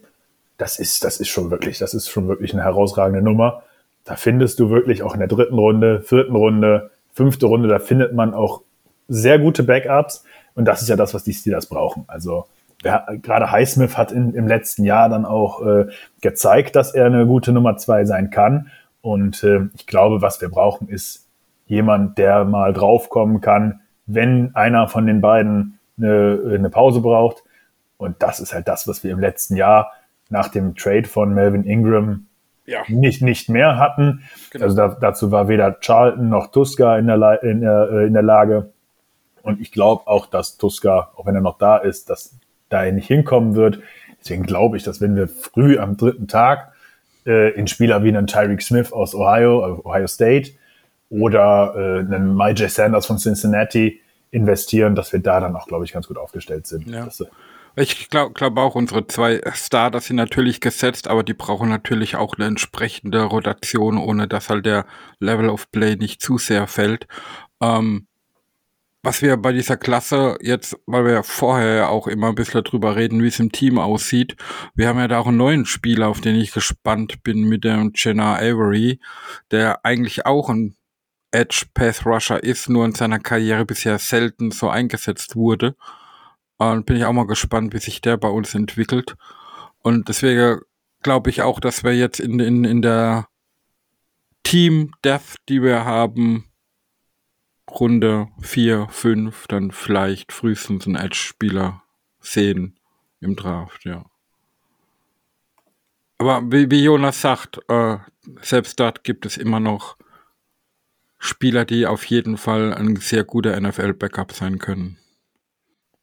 [0.62, 3.64] das ist, das ist schon wirklich, das ist schon wirklich eine herausragende Nummer.
[4.04, 8.14] Da findest du wirklich auch in der dritten Runde, vierten Runde, fünfte Runde, da findet
[8.14, 8.62] man auch
[9.08, 10.24] sehr gute Backups.
[10.54, 12.04] Und das ist ja das, was die Steelers brauchen.
[12.08, 12.46] Also
[12.84, 15.88] ja, gerade Highsmith hat in, im letzten Jahr dann auch äh,
[16.22, 18.70] gezeigt, dass er eine gute Nummer zwei sein kann.
[19.02, 21.28] Und äh, ich glaube, was wir brauchen, ist
[21.66, 27.44] jemand, der mal draufkommen kann, wenn einer von den beiden eine, eine Pause braucht.
[27.98, 29.92] Und das ist halt das, was wir im letzten Jahr
[30.32, 32.26] nach dem Trade von Melvin Ingram
[32.66, 32.84] ja.
[32.88, 34.24] nicht, nicht mehr hatten.
[34.52, 34.66] Genau.
[34.66, 38.72] Also da, dazu war weder Charlton noch Tuska in der, in äh, in der Lage.
[39.44, 42.36] Und ich glaube auch, dass Tuska, auch wenn er noch da ist, dass
[42.70, 43.80] da er nicht hinkommen wird.
[44.20, 46.74] Deswegen glaube ich, dass wenn wir früh am dritten Tag
[47.26, 50.52] äh, in Spieler wie einen Tyreek Smith aus Ohio, also Ohio State,
[51.10, 52.70] oder äh, einen J.
[52.70, 56.88] Sanders von Cincinnati investieren, dass wir da dann auch, glaube ich, ganz gut aufgestellt sind.
[56.88, 57.04] Ja.
[57.06, 57.26] Das, äh,
[57.76, 62.36] ich glaube glaub auch, unsere zwei Starter sind natürlich gesetzt, aber die brauchen natürlich auch
[62.38, 64.86] eine entsprechende Rotation, ohne dass halt der
[65.20, 67.08] Level of Play nicht zu sehr fällt.
[67.62, 68.08] Ähm,
[69.04, 72.64] was wir bei dieser Klasse jetzt, weil wir ja vorher ja auch immer ein bisschen
[72.64, 74.36] drüber reden, wie es im Team aussieht.
[74.76, 77.94] Wir haben ja da auch einen neuen Spieler, auf den ich gespannt bin, mit dem
[77.96, 79.00] Jenna Avery,
[79.50, 80.76] der eigentlich auch ein
[81.32, 85.76] Edge Path Rusher ist, nur in seiner Karriere bisher selten so eingesetzt wurde.
[86.70, 89.16] Und bin ich auch mal gespannt, wie sich der bei uns entwickelt.
[89.80, 90.62] Und deswegen
[91.02, 93.28] glaube ich auch, dass wir jetzt in, in, in der
[94.44, 96.46] Team Death, die wir haben,
[97.68, 101.82] Runde 4, 5 dann vielleicht frühestens einen Edge-Spieler
[102.20, 102.80] sehen
[103.22, 104.06] im Draft, ja.
[106.20, 107.98] Aber wie, wie Jonas sagt, äh,
[108.42, 109.98] selbst dort gibt es immer noch
[111.18, 115.01] Spieler, die auf jeden Fall ein sehr guter NFL-Backup sein können.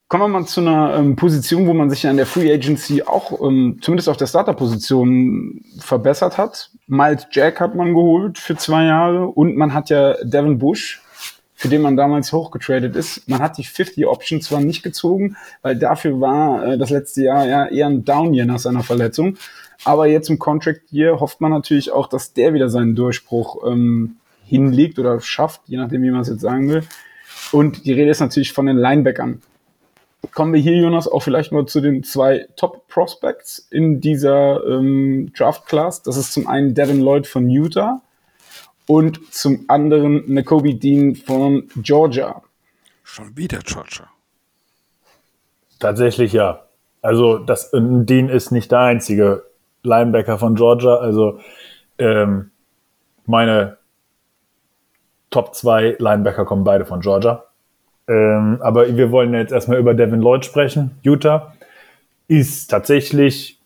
[0.09, 3.03] Kommen wir mal zu einer ähm, Position, wo man sich ja in der Free Agency
[3.03, 6.71] auch ähm, zumindest auf der Starter-Position verbessert hat.
[6.87, 11.01] Miles Jack hat man geholt für zwei Jahre und man hat ja Devin Bush
[11.59, 13.27] für den man damals hochgetradet ist.
[13.27, 17.45] Man hat die 50 Option zwar nicht gezogen, weil dafür war äh, das letzte Jahr
[17.45, 19.35] ja eher ein Down Year nach seiner Verletzung.
[19.83, 24.15] Aber jetzt im Contract Year hofft man natürlich auch, dass der wieder seinen Durchbruch ähm,
[24.45, 26.83] hinlegt oder schafft, je nachdem, wie man es jetzt sagen will.
[27.51, 29.41] Und die Rede ist natürlich von den Linebackern.
[30.33, 35.31] Kommen wir hier, Jonas, auch vielleicht mal zu den zwei Top Prospects in dieser ähm,
[35.35, 36.03] Draft Class.
[36.03, 38.01] Das ist zum einen Devin Lloyd von Utah
[38.85, 42.41] und zum anderen Nakobe Dean von Georgia.
[43.03, 44.07] Schon wieder Georgia.
[45.79, 46.65] Tatsächlich ja.
[47.01, 49.45] Also das Dean ist nicht der einzige
[49.83, 50.95] Linebacker von Georgia.
[50.95, 51.39] Also
[51.97, 52.51] ähm,
[53.25, 53.77] meine
[55.29, 57.45] Top 2 Linebacker kommen beide von Georgia.
[58.09, 60.97] Ähm, aber wir wollen jetzt erstmal über Devin Lloyd sprechen.
[61.03, 61.53] Utah
[62.27, 63.59] ist tatsächlich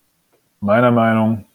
[0.59, 1.45] meiner Meinung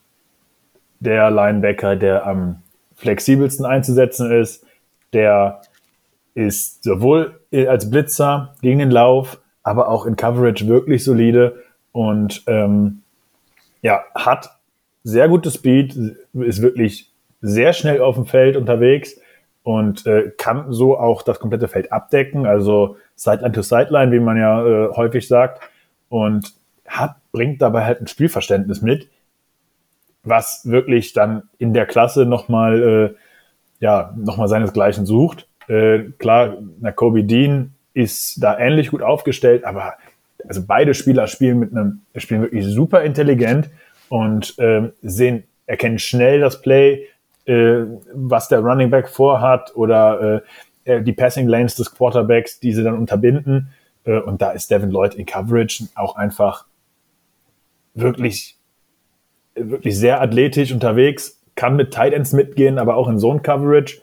[0.99, 2.63] der Linebacker, der am
[2.95, 4.65] flexibelsten einzusetzen ist.
[5.13, 5.61] Der
[6.33, 13.03] ist sowohl als Blitzer gegen den Lauf, aber auch in Coverage wirklich solide und ähm,
[13.81, 14.49] ja, hat
[15.03, 15.95] sehr gutes Speed,
[16.33, 17.11] ist wirklich
[17.41, 19.19] sehr schnell auf dem Feld unterwegs
[19.63, 24.37] und äh, kann so auch das komplette Feld abdecken, also Sideline to Sideline, wie man
[24.37, 25.61] ja äh, häufig sagt,
[26.09, 26.53] und
[26.87, 29.09] hat, bringt dabei halt ein Spielverständnis mit,
[30.23, 35.47] was wirklich dann in der Klasse nochmal, äh, ja, nochmal seinesgleichen sucht.
[35.67, 39.93] Äh, klar, na, Kobe Dean ist da ähnlich gut aufgestellt, aber
[40.47, 43.69] also beide Spieler spielen mit einem, spielen wirklich super intelligent
[44.07, 47.07] und äh, sehen, erkennen schnell das Play,
[47.49, 50.43] äh, was der Running Back vorhat oder
[50.85, 53.69] äh, äh, die Passing Lanes des Quarterbacks, die sie dann unterbinden.
[54.05, 56.65] Äh, und da ist Devin Lloyd in Coverage auch einfach
[57.93, 58.59] wirklich
[59.55, 64.01] wirklich sehr athletisch unterwegs, kann mit Tight Ends mitgehen, aber auch in Zone Coverage.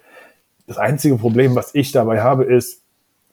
[0.67, 2.83] Das einzige Problem, was ich dabei habe, ist,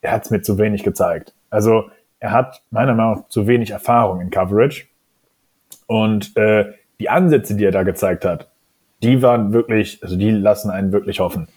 [0.02, 1.34] er hat es mir zu wenig gezeigt.
[1.50, 1.90] Also
[2.20, 4.86] er hat meiner Meinung nach zu wenig Erfahrung in Coverage.
[5.88, 8.50] Und äh, die Ansätze, die er da gezeigt hat,
[9.04, 11.48] die waren wirklich, also die lassen einen wirklich hoffen.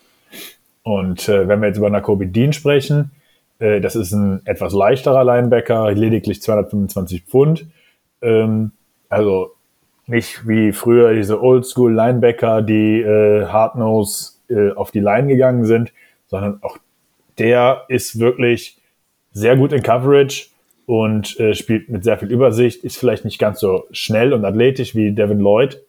[0.82, 3.10] Und äh, wenn wir jetzt über Nakobe Dean sprechen,
[3.58, 7.66] äh, das ist ein etwas leichterer Linebacker, lediglich 225 Pfund.
[8.22, 8.72] Ähm,
[9.08, 9.52] also
[10.06, 15.92] nicht wie früher diese Oldschool Linebacker, die äh, Hardnose äh, auf die Line gegangen sind,
[16.28, 16.78] sondern auch
[17.38, 18.78] der ist wirklich
[19.32, 20.48] sehr gut in Coverage
[20.86, 24.94] und äh, spielt mit sehr viel Übersicht, ist vielleicht nicht ganz so schnell und athletisch
[24.94, 25.82] wie Devin Lloyd,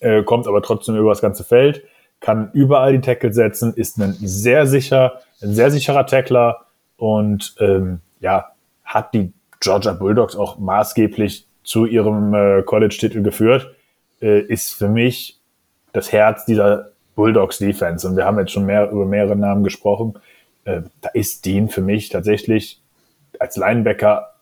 [0.00, 1.84] äh, kommt aber trotzdem über das ganze Feld,
[2.20, 8.00] kann überall die Tackle setzen, ist ein sehr sicher, ein sehr sicherer Tackler und ähm,
[8.20, 8.52] ja,
[8.84, 13.74] hat die Georgia Bulldogs auch maßgeblich zu ihrem äh, College-Titel geführt,
[14.20, 15.38] äh, ist für mich
[15.92, 18.06] das Herz dieser Bulldogs-Defense.
[18.06, 20.14] Und wir haben jetzt schon mehr über mehrere Namen gesprochen.
[20.64, 22.80] Äh, da ist Dean für mich tatsächlich
[23.38, 24.34] als Linebacker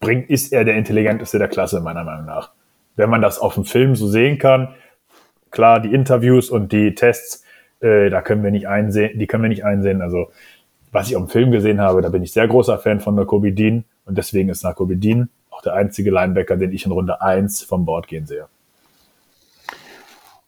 [0.00, 2.52] bringt, ist er der intelligenteste der Klasse, meiner Meinung nach.
[2.96, 4.74] Wenn man das auf dem Film so sehen kann,
[5.50, 7.44] klar, die Interviews und die Tests,
[7.80, 10.02] äh, da können wir nicht einsehen, die können wir nicht einsehen.
[10.02, 10.30] Also,
[10.92, 13.52] was ich auf dem Film gesehen habe, da bin ich sehr großer Fan von Nakobe
[13.52, 17.62] Dean und deswegen ist Nakobe Dean auch der einzige Linebacker, den ich in Runde 1
[17.62, 18.46] vom Board gehen sehe.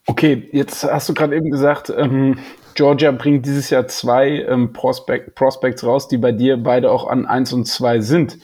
[0.06, 2.38] Okay, jetzt hast du gerade eben gesagt, ähm,
[2.74, 7.26] Georgia bringt dieses Jahr zwei ähm, Prospect, Prospects raus, die bei dir beide auch an
[7.26, 8.38] 1 und 2 sind.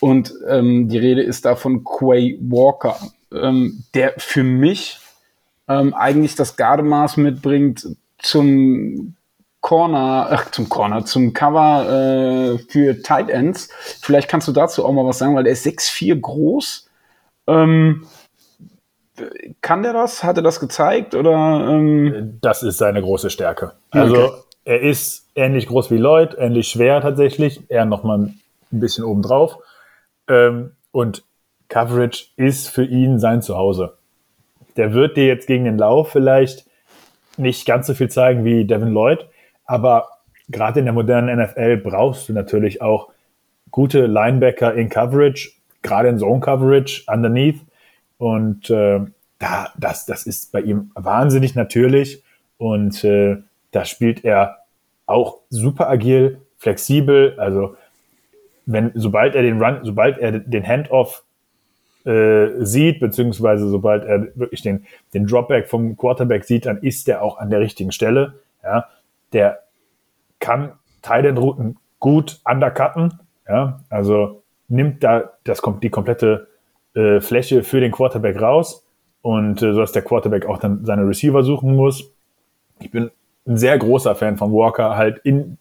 [0.00, 2.96] Und ähm, die Rede ist da von Quay Walker,
[3.34, 4.98] ähm, der für mich
[5.68, 7.86] ähm, eigentlich das Gardemaß mitbringt
[8.18, 9.16] zum
[9.60, 13.70] Corner, ach, zum Corner, zum Cover äh, für Tight Ends.
[14.02, 16.90] Vielleicht kannst du dazu auch mal was sagen, weil der ist 6'4 groß.
[17.46, 18.06] Ähm,
[19.62, 20.22] kann der das?
[20.22, 21.14] Hat er das gezeigt?
[21.14, 22.38] Oder, ähm?
[22.42, 23.72] Das ist seine große Stärke.
[23.90, 24.32] Also okay.
[24.64, 29.58] er ist ähnlich groß wie Lloyd, ähnlich schwer tatsächlich, er nochmal ein bisschen obendrauf.
[30.28, 31.24] Ähm, und
[31.74, 33.94] Coverage ist für ihn sein Zuhause.
[34.76, 36.66] Der wird dir jetzt gegen den Lauf vielleicht
[37.36, 39.26] nicht ganz so viel zeigen wie Devin Lloyd,
[39.64, 40.06] aber
[40.48, 43.08] gerade in der modernen NFL brauchst du natürlich auch
[43.72, 45.50] gute Linebacker in Coverage,
[45.82, 47.58] gerade in Zone Coverage underneath.
[48.18, 49.00] Und äh,
[49.40, 52.22] da, das, das ist bei ihm wahnsinnig natürlich.
[52.56, 53.38] Und äh,
[53.72, 54.58] da spielt er
[55.06, 57.34] auch super agil, flexibel.
[57.36, 57.76] Also
[58.64, 61.23] wenn, sobald er den Run, sobald er den Handoff
[62.04, 64.84] äh, sieht, beziehungsweise sobald er wirklich den,
[65.14, 68.34] den Dropback vom Quarterback sieht, dann ist er auch an der richtigen Stelle.
[68.62, 68.86] Ja,
[69.32, 69.60] der
[70.38, 73.20] kann Tight-End-Routen gut undercutten.
[73.48, 76.48] Ja, also nimmt da das kommt die komplette
[76.94, 78.86] äh, Fläche für den Quarterback raus
[79.22, 82.10] und äh, so dass der Quarterback auch dann seine Receiver suchen muss.
[82.80, 83.10] Ich bin
[83.46, 85.58] ein sehr großer Fan von Walker, halt in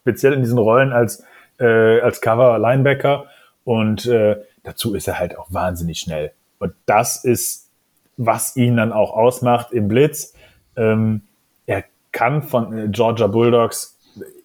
[0.00, 1.24] speziell in diesen Rollen als
[1.58, 3.26] äh, als Cover Linebacker
[3.64, 6.32] und äh, dazu ist er halt auch wahnsinnig schnell.
[6.58, 7.70] Und das ist,
[8.16, 10.34] was ihn dann auch ausmacht im Blitz.
[10.76, 11.22] Ähm,
[11.66, 13.98] er kann von äh, Georgia Bulldogs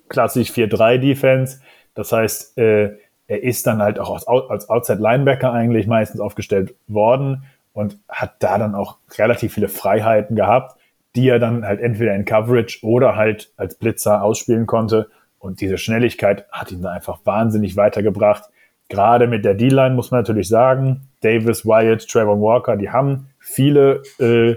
[0.09, 1.59] klassisch 4-3 Defense.
[1.95, 2.97] Das heißt, äh,
[3.28, 7.43] er ist dann halt auch als, als Outside Linebacker eigentlich meistens aufgestellt worden
[7.74, 10.78] und hat da dann auch relativ viele Freiheiten gehabt,
[11.15, 15.09] die er dann halt entweder in Coverage oder halt als Blitzer ausspielen konnte.
[15.38, 18.49] Und diese Schnelligkeit hat ihn da einfach wahnsinnig weitergebracht.
[18.90, 24.02] Gerade mit der D-Line muss man natürlich sagen, Davis, Wyatt, Trevor Walker, die haben viele,
[24.20, 24.56] äh,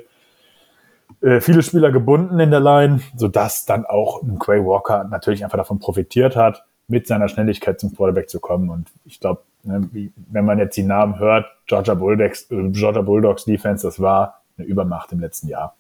[1.20, 5.58] äh, viele Spieler gebunden in der Line, sodass dann auch ein Quay Walker natürlich einfach
[5.58, 8.70] davon profitiert hat, mit seiner Schnelligkeit zum Quarterback zu kommen.
[8.70, 9.88] Und ich glaube, ne,
[10.30, 14.66] wenn man jetzt die Namen hört, Georgia Bulldogs, äh, Georgia Bulldogs Defense, das war eine
[14.66, 15.76] Übermacht im letzten Jahr.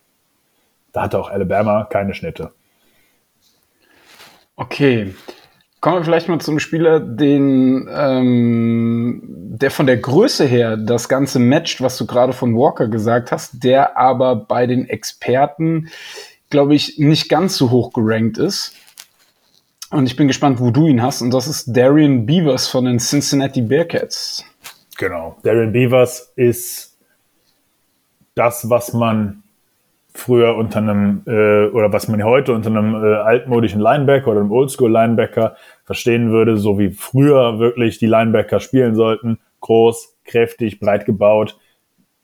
[0.92, 2.52] Da hatte auch Alabama keine Schnitte.
[4.56, 5.14] Okay.
[5.82, 11.40] Kommen wir vielleicht mal zum Spieler, den, ähm, der von der Größe her das Ganze
[11.40, 15.88] matcht, was du gerade von Walker gesagt hast, der aber bei den Experten,
[16.50, 18.76] glaube ich, nicht ganz so hoch gerankt ist.
[19.90, 21.20] Und ich bin gespannt, wo du ihn hast.
[21.20, 24.44] Und das ist Darian Beavers von den Cincinnati Bearcats.
[24.98, 25.36] Genau.
[25.42, 26.96] Darian Beavers ist
[28.36, 29.41] das, was man
[30.14, 34.52] früher unter einem äh, oder was man heute unter einem äh, altmodischen Linebacker oder einem
[34.52, 41.58] Oldschool-Linebacker verstehen würde, so wie früher wirklich die Linebacker spielen sollten, groß, kräftig, breit gebaut,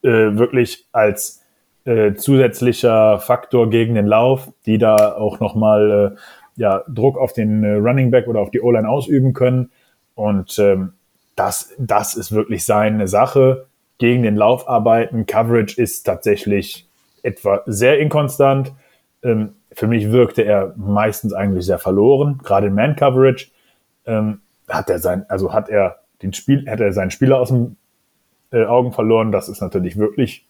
[0.03, 1.45] äh, wirklich als
[1.85, 6.19] äh, zusätzlicher Faktor gegen den Lauf, die da auch nochmal äh,
[6.61, 9.71] ja, Druck auf den äh, Running Back oder auf die O-Line ausüben können.
[10.15, 10.93] Und ähm,
[11.37, 13.67] das, das ist wirklich seine Sache.
[13.99, 16.88] Gegen den Lauf arbeiten, Coverage ist tatsächlich
[17.23, 18.73] etwa sehr inkonstant.
[19.23, 23.49] Ähm, für mich wirkte er meistens eigentlich sehr verloren, gerade in Man-Coverage.
[24.07, 27.77] Ähm, hat er sein, also hat er den Spiel, hat er seinen Spieler aus den
[28.51, 29.33] äh, Augen verloren.
[29.33, 30.47] Das ist natürlich wirklich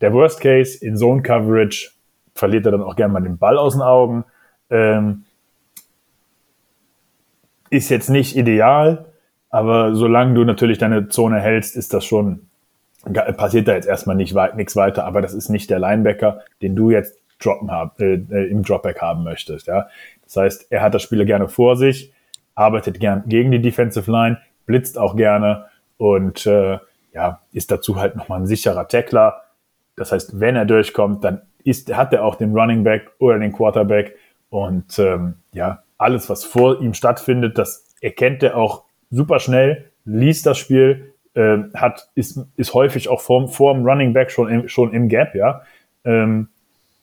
[0.00, 0.84] der Worst Case.
[0.84, 1.90] In Zone Coverage
[2.34, 4.24] verliert er dann auch gerne mal den Ball aus den Augen.
[4.70, 5.24] Ähm,
[7.70, 9.06] ist jetzt nicht ideal,
[9.50, 12.48] aber solange du natürlich deine Zone hältst, ist das schon
[13.12, 16.76] passiert da jetzt erstmal nicht weit, nichts weiter, aber das ist nicht der Linebacker, den
[16.76, 19.66] du jetzt droppen hab, äh, äh, im Dropback haben möchtest.
[19.66, 19.88] Ja?
[20.22, 22.12] Das heißt, er hat das Spiel gerne vor sich,
[22.54, 25.66] arbeitet gern gegen die Defensive Line, blitzt auch gerne
[25.98, 26.78] und äh,
[27.12, 29.42] ja, ist dazu halt nochmal ein sicherer Tackler.
[29.96, 33.52] Das heißt, wenn er durchkommt, dann ist, hat er auch den Running Back oder den
[33.52, 34.16] Quarterback
[34.50, 40.46] und ähm, ja, alles, was vor ihm stattfindet, das erkennt er auch super schnell, liest
[40.46, 44.68] das Spiel, äh, hat, ist, ist häufig auch vor, vor dem Running Back schon im,
[44.68, 45.62] schon im Gap, ja.
[46.04, 46.48] Ähm,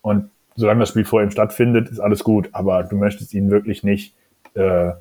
[0.01, 2.49] und solange das Spiel vor ihm stattfindet, ist alles gut.
[2.51, 4.13] Aber du möchtest ihn wirklich nicht
[4.55, 4.91] äh,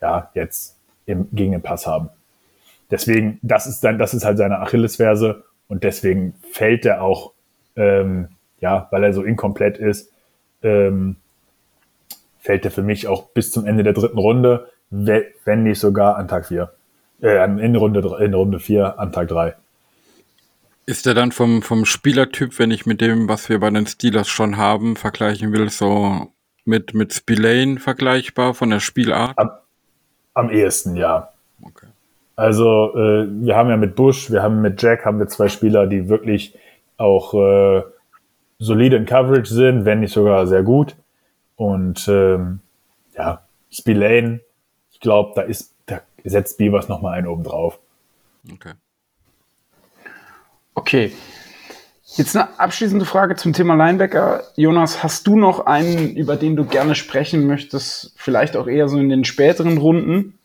[0.00, 2.10] ja, jetzt im, gegen den Pass haben.
[2.90, 7.32] Deswegen, das ist dann, das ist halt seine Achillesferse und deswegen fällt er auch,
[7.76, 8.28] ähm,
[8.60, 10.12] ja, weil er so inkomplett ist,
[10.62, 11.16] ähm,
[12.40, 16.26] fällt er für mich auch bis zum Ende der dritten Runde, wenn nicht sogar an
[16.26, 16.72] Tag 4.
[17.22, 19.54] Äh, in Runde, in Runde 4 an Tag 3.
[20.86, 24.28] Ist der dann vom, vom Spielertyp, wenn ich mit dem, was wir bei den Steelers
[24.28, 26.32] schon haben, vergleichen will, so
[26.64, 29.38] mit, mit Spillane vergleichbar von der Spielart?
[29.38, 29.50] Am,
[30.34, 31.28] am ehesten, ja.
[31.62, 31.86] Okay.
[32.36, 35.86] Also äh, wir haben ja mit Bush, wir haben mit Jack, haben wir zwei Spieler,
[35.86, 36.58] die wirklich
[36.96, 37.82] auch äh,
[38.58, 40.96] solide in Coverage sind, wenn nicht sogar sehr gut.
[41.56, 42.60] Und ähm,
[43.14, 44.40] ja, Spillane,
[44.90, 45.69] ich glaube, da ist
[46.24, 47.78] setzt Beavers nochmal einen oben drauf.
[48.52, 48.72] Okay.
[50.74, 51.12] Okay.
[52.16, 54.42] Jetzt eine abschließende Frage zum Thema Linebacker.
[54.56, 58.12] Jonas, hast du noch einen, über den du gerne sprechen möchtest?
[58.16, 60.38] Vielleicht auch eher so in den späteren Runden?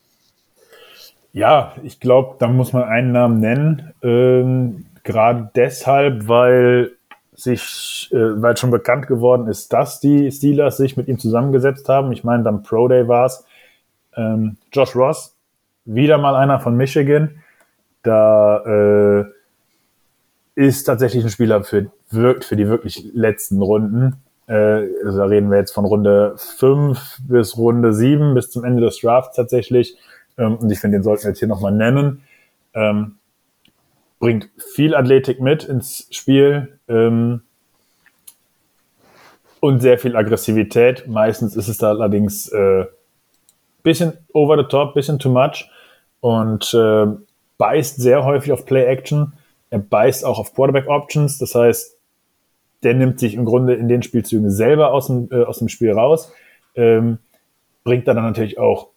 [1.33, 3.93] Ja, ich glaube, da muss man einen Namen nennen.
[4.03, 6.91] Ähm, Gerade deshalb, weil
[7.33, 12.11] sich, äh, weil schon bekannt geworden ist, dass die Steelers sich mit ihm zusammengesetzt haben.
[12.11, 13.43] Ich meine, beim Pro Day war es
[14.15, 15.34] ähm, Josh Ross,
[15.85, 17.41] wieder mal einer von Michigan.
[18.03, 19.25] Da äh,
[20.55, 24.15] ist tatsächlich ein Spieler für, wirkt für die wirklich letzten Runden.
[24.47, 28.81] Äh, also da reden wir jetzt von Runde 5 bis Runde 7, bis zum Ende
[28.81, 29.97] des Drafts tatsächlich.
[30.37, 32.23] Ähm, und ich finde, den sollten wir jetzt hier nochmal nennen.
[32.73, 33.15] Ähm,
[34.19, 37.41] bringt viel Athletik mit ins Spiel ähm,
[39.59, 41.07] und sehr viel Aggressivität.
[41.07, 42.85] Meistens ist es da allerdings äh,
[43.83, 45.69] bisschen over the top, bisschen too much
[46.19, 47.05] und äh,
[47.57, 49.33] beißt sehr häufig auf Play Action
[49.69, 51.97] er beißt auch auf Quarterback Options, das heißt,
[52.83, 55.91] der nimmt sich im Grunde in den Spielzügen selber aus dem, äh, aus dem Spiel
[55.91, 56.31] raus,
[56.75, 57.17] ähm,
[57.83, 58.87] bringt da dann natürlich auch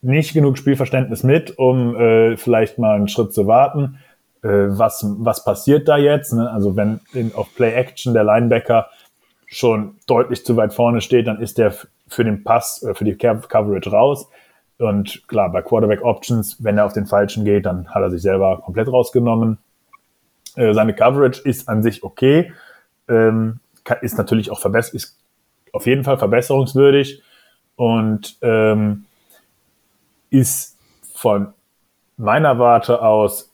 [0.00, 3.98] nicht genug Spielverständnis mit, um äh, vielleicht mal einen Schritt zu warten.
[4.42, 6.32] Äh, was, was passiert da jetzt?
[6.32, 6.50] Ne?
[6.50, 8.88] Also wenn in, auf Play Action der Linebacker
[9.46, 11.74] schon deutlich zu weit vorne steht, dann ist der
[12.08, 14.28] für den Pass, äh, für die Coverage raus.
[14.78, 18.22] Und klar, bei Quarterback Options, wenn er auf den falschen geht, dann hat er sich
[18.22, 19.58] selber komplett rausgenommen.
[20.54, 22.52] Äh, seine Coverage ist an sich okay,
[23.08, 23.60] ähm,
[24.02, 25.16] ist natürlich auch verbessert, ist
[25.72, 27.22] auf jeden Fall verbesserungswürdig
[27.76, 29.04] und ähm,
[30.30, 30.76] ist
[31.14, 31.48] von
[32.16, 33.50] meiner Warte aus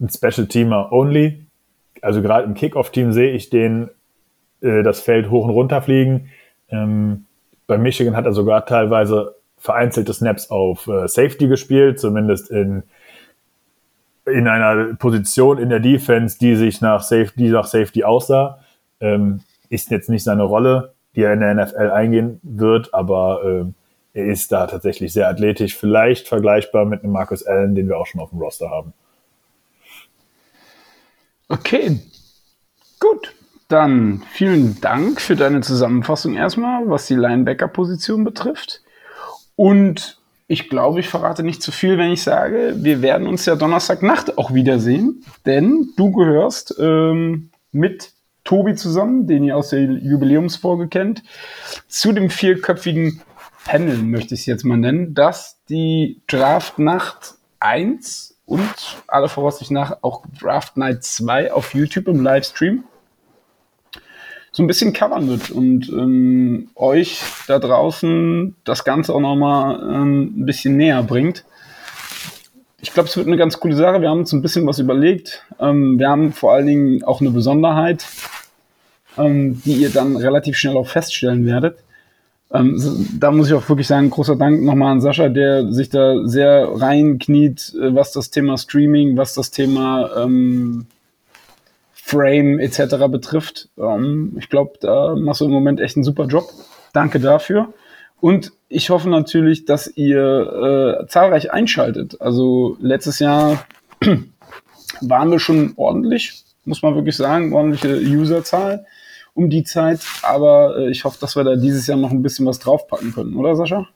[0.00, 1.44] ein Special Teamer only.
[2.02, 3.90] Also gerade im Kickoff-Team sehe ich den
[4.60, 6.30] äh, das Feld hoch und runter fliegen.
[6.68, 7.26] Ähm,
[7.66, 12.82] bei Michigan hat er sogar teilweise vereinzelte Snaps auf äh, Safety gespielt, zumindest in
[14.28, 18.60] in einer Position in der Defense, die sich nach Safety, die nach Safety aussah.
[19.00, 23.74] Ähm, ist jetzt nicht seine Rolle, die er in der NFL eingehen wird, aber ähm,
[24.12, 28.06] er ist da tatsächlich sehr athletisch, vielleicht vergleichbar mit einem Marcus Allen, den wir auch
[28.06, 28.92] schon auf dem Roster haben.
[31.48, 32.00] Okay,
[33.00, 33.34] gut.
[33.68, 38.82] Dann vielen Dank für deine Zusammenfassung erstmal, was die Linebacker-Position betrifft.
[39.58, 43.56] Und ich glaube, ich verrate nicht zu viel, wenn ich sage, wir werden uns ja
[43.56, 48.12] Donnerstagnacht auch wiedersehen, denn du gehörst ähm, mit
[48.44, 51.24] Tobi zusammen, den ihr aus der Jubiläumsfolge kennt,
[51.88, 53.20] zu dem vierköpfigen
[53.64, 58.72] Panel, möchte ich es jetzt mal nennen, das die Draft Nacht 1 und
[59.08, 62.84] alle Voraussicht nach auch Draft Night 2 auf YouTube im Livestream
[64.52, 70.34] so ein bisschen covern wird und ähm, euch da draußen das Ganze auch nochmal ähm,
[70.40, 71.44] ein bisschen näher bringt.
[72.80, 74.00] Ich glaube, es wird eine ganz coole Sache.
[74.00, 75.44] Wir haben uns ein bisschen was überlegt.
[75.60, 78.06] Ähm, wir haben vor allen Dingen auch eine Besonderheit,
[79.16, 81.78] ähm, die ihr dann relativ schnell auch feststellen werdet.
[82.50, 86.26] Ähm, da muss ich auch wirklich sagen, großer Dank nochmal an Sascha, der sich da
[86.26, 90.86] sehr reinkniet, äh, was das Thema Streaming, was das Thema ähm,
[92.08, 92.96] Frame etc.
[93.10, 93.68] betrifft.
[93.76, 96.48] Ähm, ich glaube, da machst du im Moment echt einen super Job.
[96.94, 97.74] Danke dafür.
[98.18, 102.18] Und ich hoffe natürlich, dass ihr äh, zahlreich einschaltet.
[102.20, 103.62] Also letztes Jahr
[105.02, 108.86] waren wir schon ordentlich, muss man wirklich sagen, ordentliche Userzahl
[109.34, 110.00] um die Zeit.
[110.22, 113.36] Aber äh, ich hoffe, dass wir da dieses Jahr noch ein bisschen was draufpacken können,
[113.36, 113.86] oder Sascha?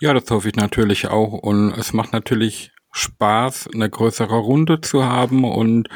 [0.00, 1.32] Ja, das hoffe ich natürlich auch.
[1.32, 5.88] Und es macht natürlich Spaß, eine größere Runde zu haben und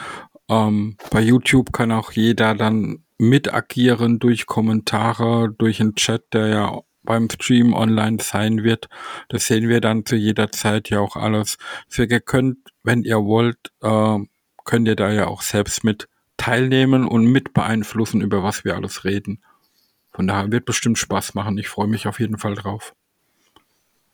[0.48, 6.46] ähm, bei YouTube kann auch jeder dann mit agieren durch Kommentare, durch einen Chat, der
[6.48, 8.88] ja beim Stream online sein wird.
[9.28, 11.56] Das sehen wir dann zu jeder Zeit ja auch alles.
[11.88, 14.18] So, ihr könnt, wenn ihr wollt, äh,
[14.64, 19.04] könnt ihr da ja auch selbst mit teilnehmen und mit beeinflussen, über was wir alles
[19.04, 19.42] reden.
[20.12, 21.56] Von daher wird bestimmt Spaß machen.
[21.58, 22.94] Ich freue mich auf jeden Fall drauf.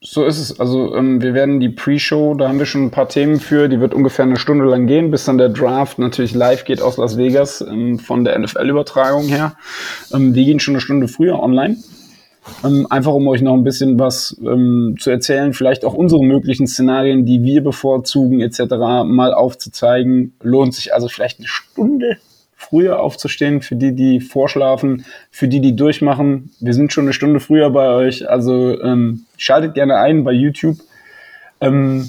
[0.05, 0.59] So ist es.
[0.59, 3.81] Also ähm, wir werden die Pre-Show, da haben wir schon ein paar Themen für, die
[3.81, 7.17] wird ungefähr eine Stunde lang gehen, bis dann der Draft natürlich live geht aus Las
[7.17, 9.55] Vegas ähm, von der NFL-Übertragung her.
[10.13, 11.77] Ähm, wir gehen schon eine Stunde früher online.
[12.65, 16.67] Ähm, einfach um euch noch ein bisschen was ähm, zu erzählen, vielleicht auch unsere möglichen
[16.67, 18.59] Szenarien, die wir bevorzugen etc.
[19.07, 20.35] mal aufzuzeigen.
[20.43, 22.17] Lohnt sich also vielleicht eine Stunde
[22.69, 26.51] früher aufzustehen, für die, die vorschlafen, für die, die durchmachen.
[26.61, 30.79] Wir sind schon eine Stunde früher bei euch, also ähm, schaltet gerne ein bei YouTube.
[31.61, 32.09] Ähm,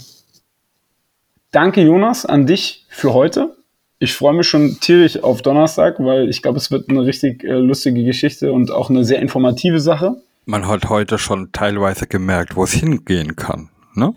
[1.51, 3.55] danke, Jonas, an dich für heute.
[3.99, 7.53] Ich freue mich schon tierisch auf Donnerstag, weil ich glaube, es wird eine richtig äh,
[7.53, 10.17] lustige Geschichte und auch eine sehr informative Sache.
[10.45, 14.13] Man hat heute schon teilweise gemerkt, wo es hingehen kann, ne?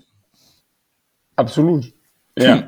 [1.37, 1.93] Absolut.
[2.39, 2.65] Ja,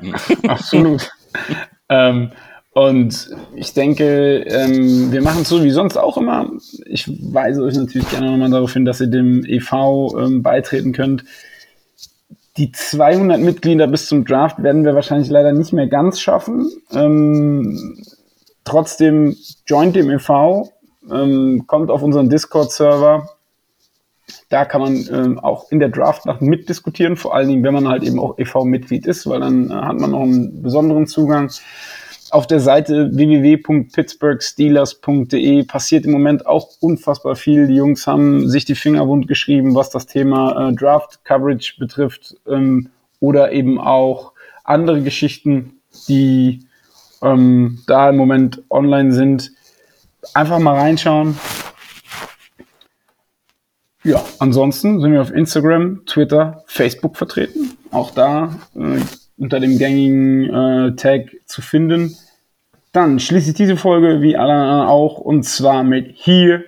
[0.47, 1.11] absolut.
[1.89, 2.31] ähm,
[2.71, 6.49] Und ich denke, ähm, wir machen es so wie sonst auch immer.
[6.85, 11.25] Ich weise euch natürlich gerne nochmal darauf hin, dass ihr dem EV ähm, beitreten könnt.
[12.57, 16.69] Die 200 Mitglieder bis zum Draft werden wir wahrscheinlich leider nicht mehr ganz schaffen.
[16.91, 18.03] Ähm,
[18.65, 19.35] trotzdem
[19.65, 20.69] joint dem EV,
[21.11, 23.29] ähm, kommt auf unseren Discord-Server.
[24.49, 28.03] Da kann man ähm, auch in der Draftnacht mitdiskutieren, vor allen Dingen, wenn man halt
[28.03, 31.49] eben auch EV-Mitglied ist, weil dann äh, hat man noch einen besonderen Zugang
[32.31, 37.67] auf der Seite www.pittsburghsteelers.de passiert im Moment auch unfassbar viel.
[37.67, 42.35] Die Jungs haben sich die Finger wund geschrieben, was das Thema äh, Draft Coverage betrifft
[42.47, 42.89] ähm,
[43.19, 44.33] oder eben auch
[44.63, 46.65] andere Geschichten, die
[47.21, 49.51] ähm, da im Moment online sind.
[50.33, 51.37] Einfach mal reinschauen.
[54.03, 57.77] Ja, ansonsten sind wir auf Instagram, Twitter, Facebook vertreten.
[57.91, 59.01] Auch da äh,
[59.39, 62.15] unter dem gängigen äh, Tag zu finden.
[62.91, 66.65] Dann schließe ich diese Folge wie alle anderen auch und zwar mit Here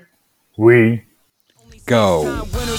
[0.55, 1.01] We
[1.85, 2.25] Go.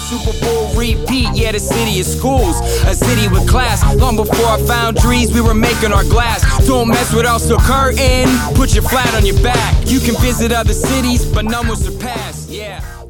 [0.08, 3.82] Super Bowl repeat, yeah, the city of schools, a city with class.
[3.96, 6.42] Long before I found trees, we were making our glass.
[6.66, 9.74] Don't mess with us, so curtain, put your flat on your back.
[9.86, 13.01] You can visit other cities, but none will surpass, yeah.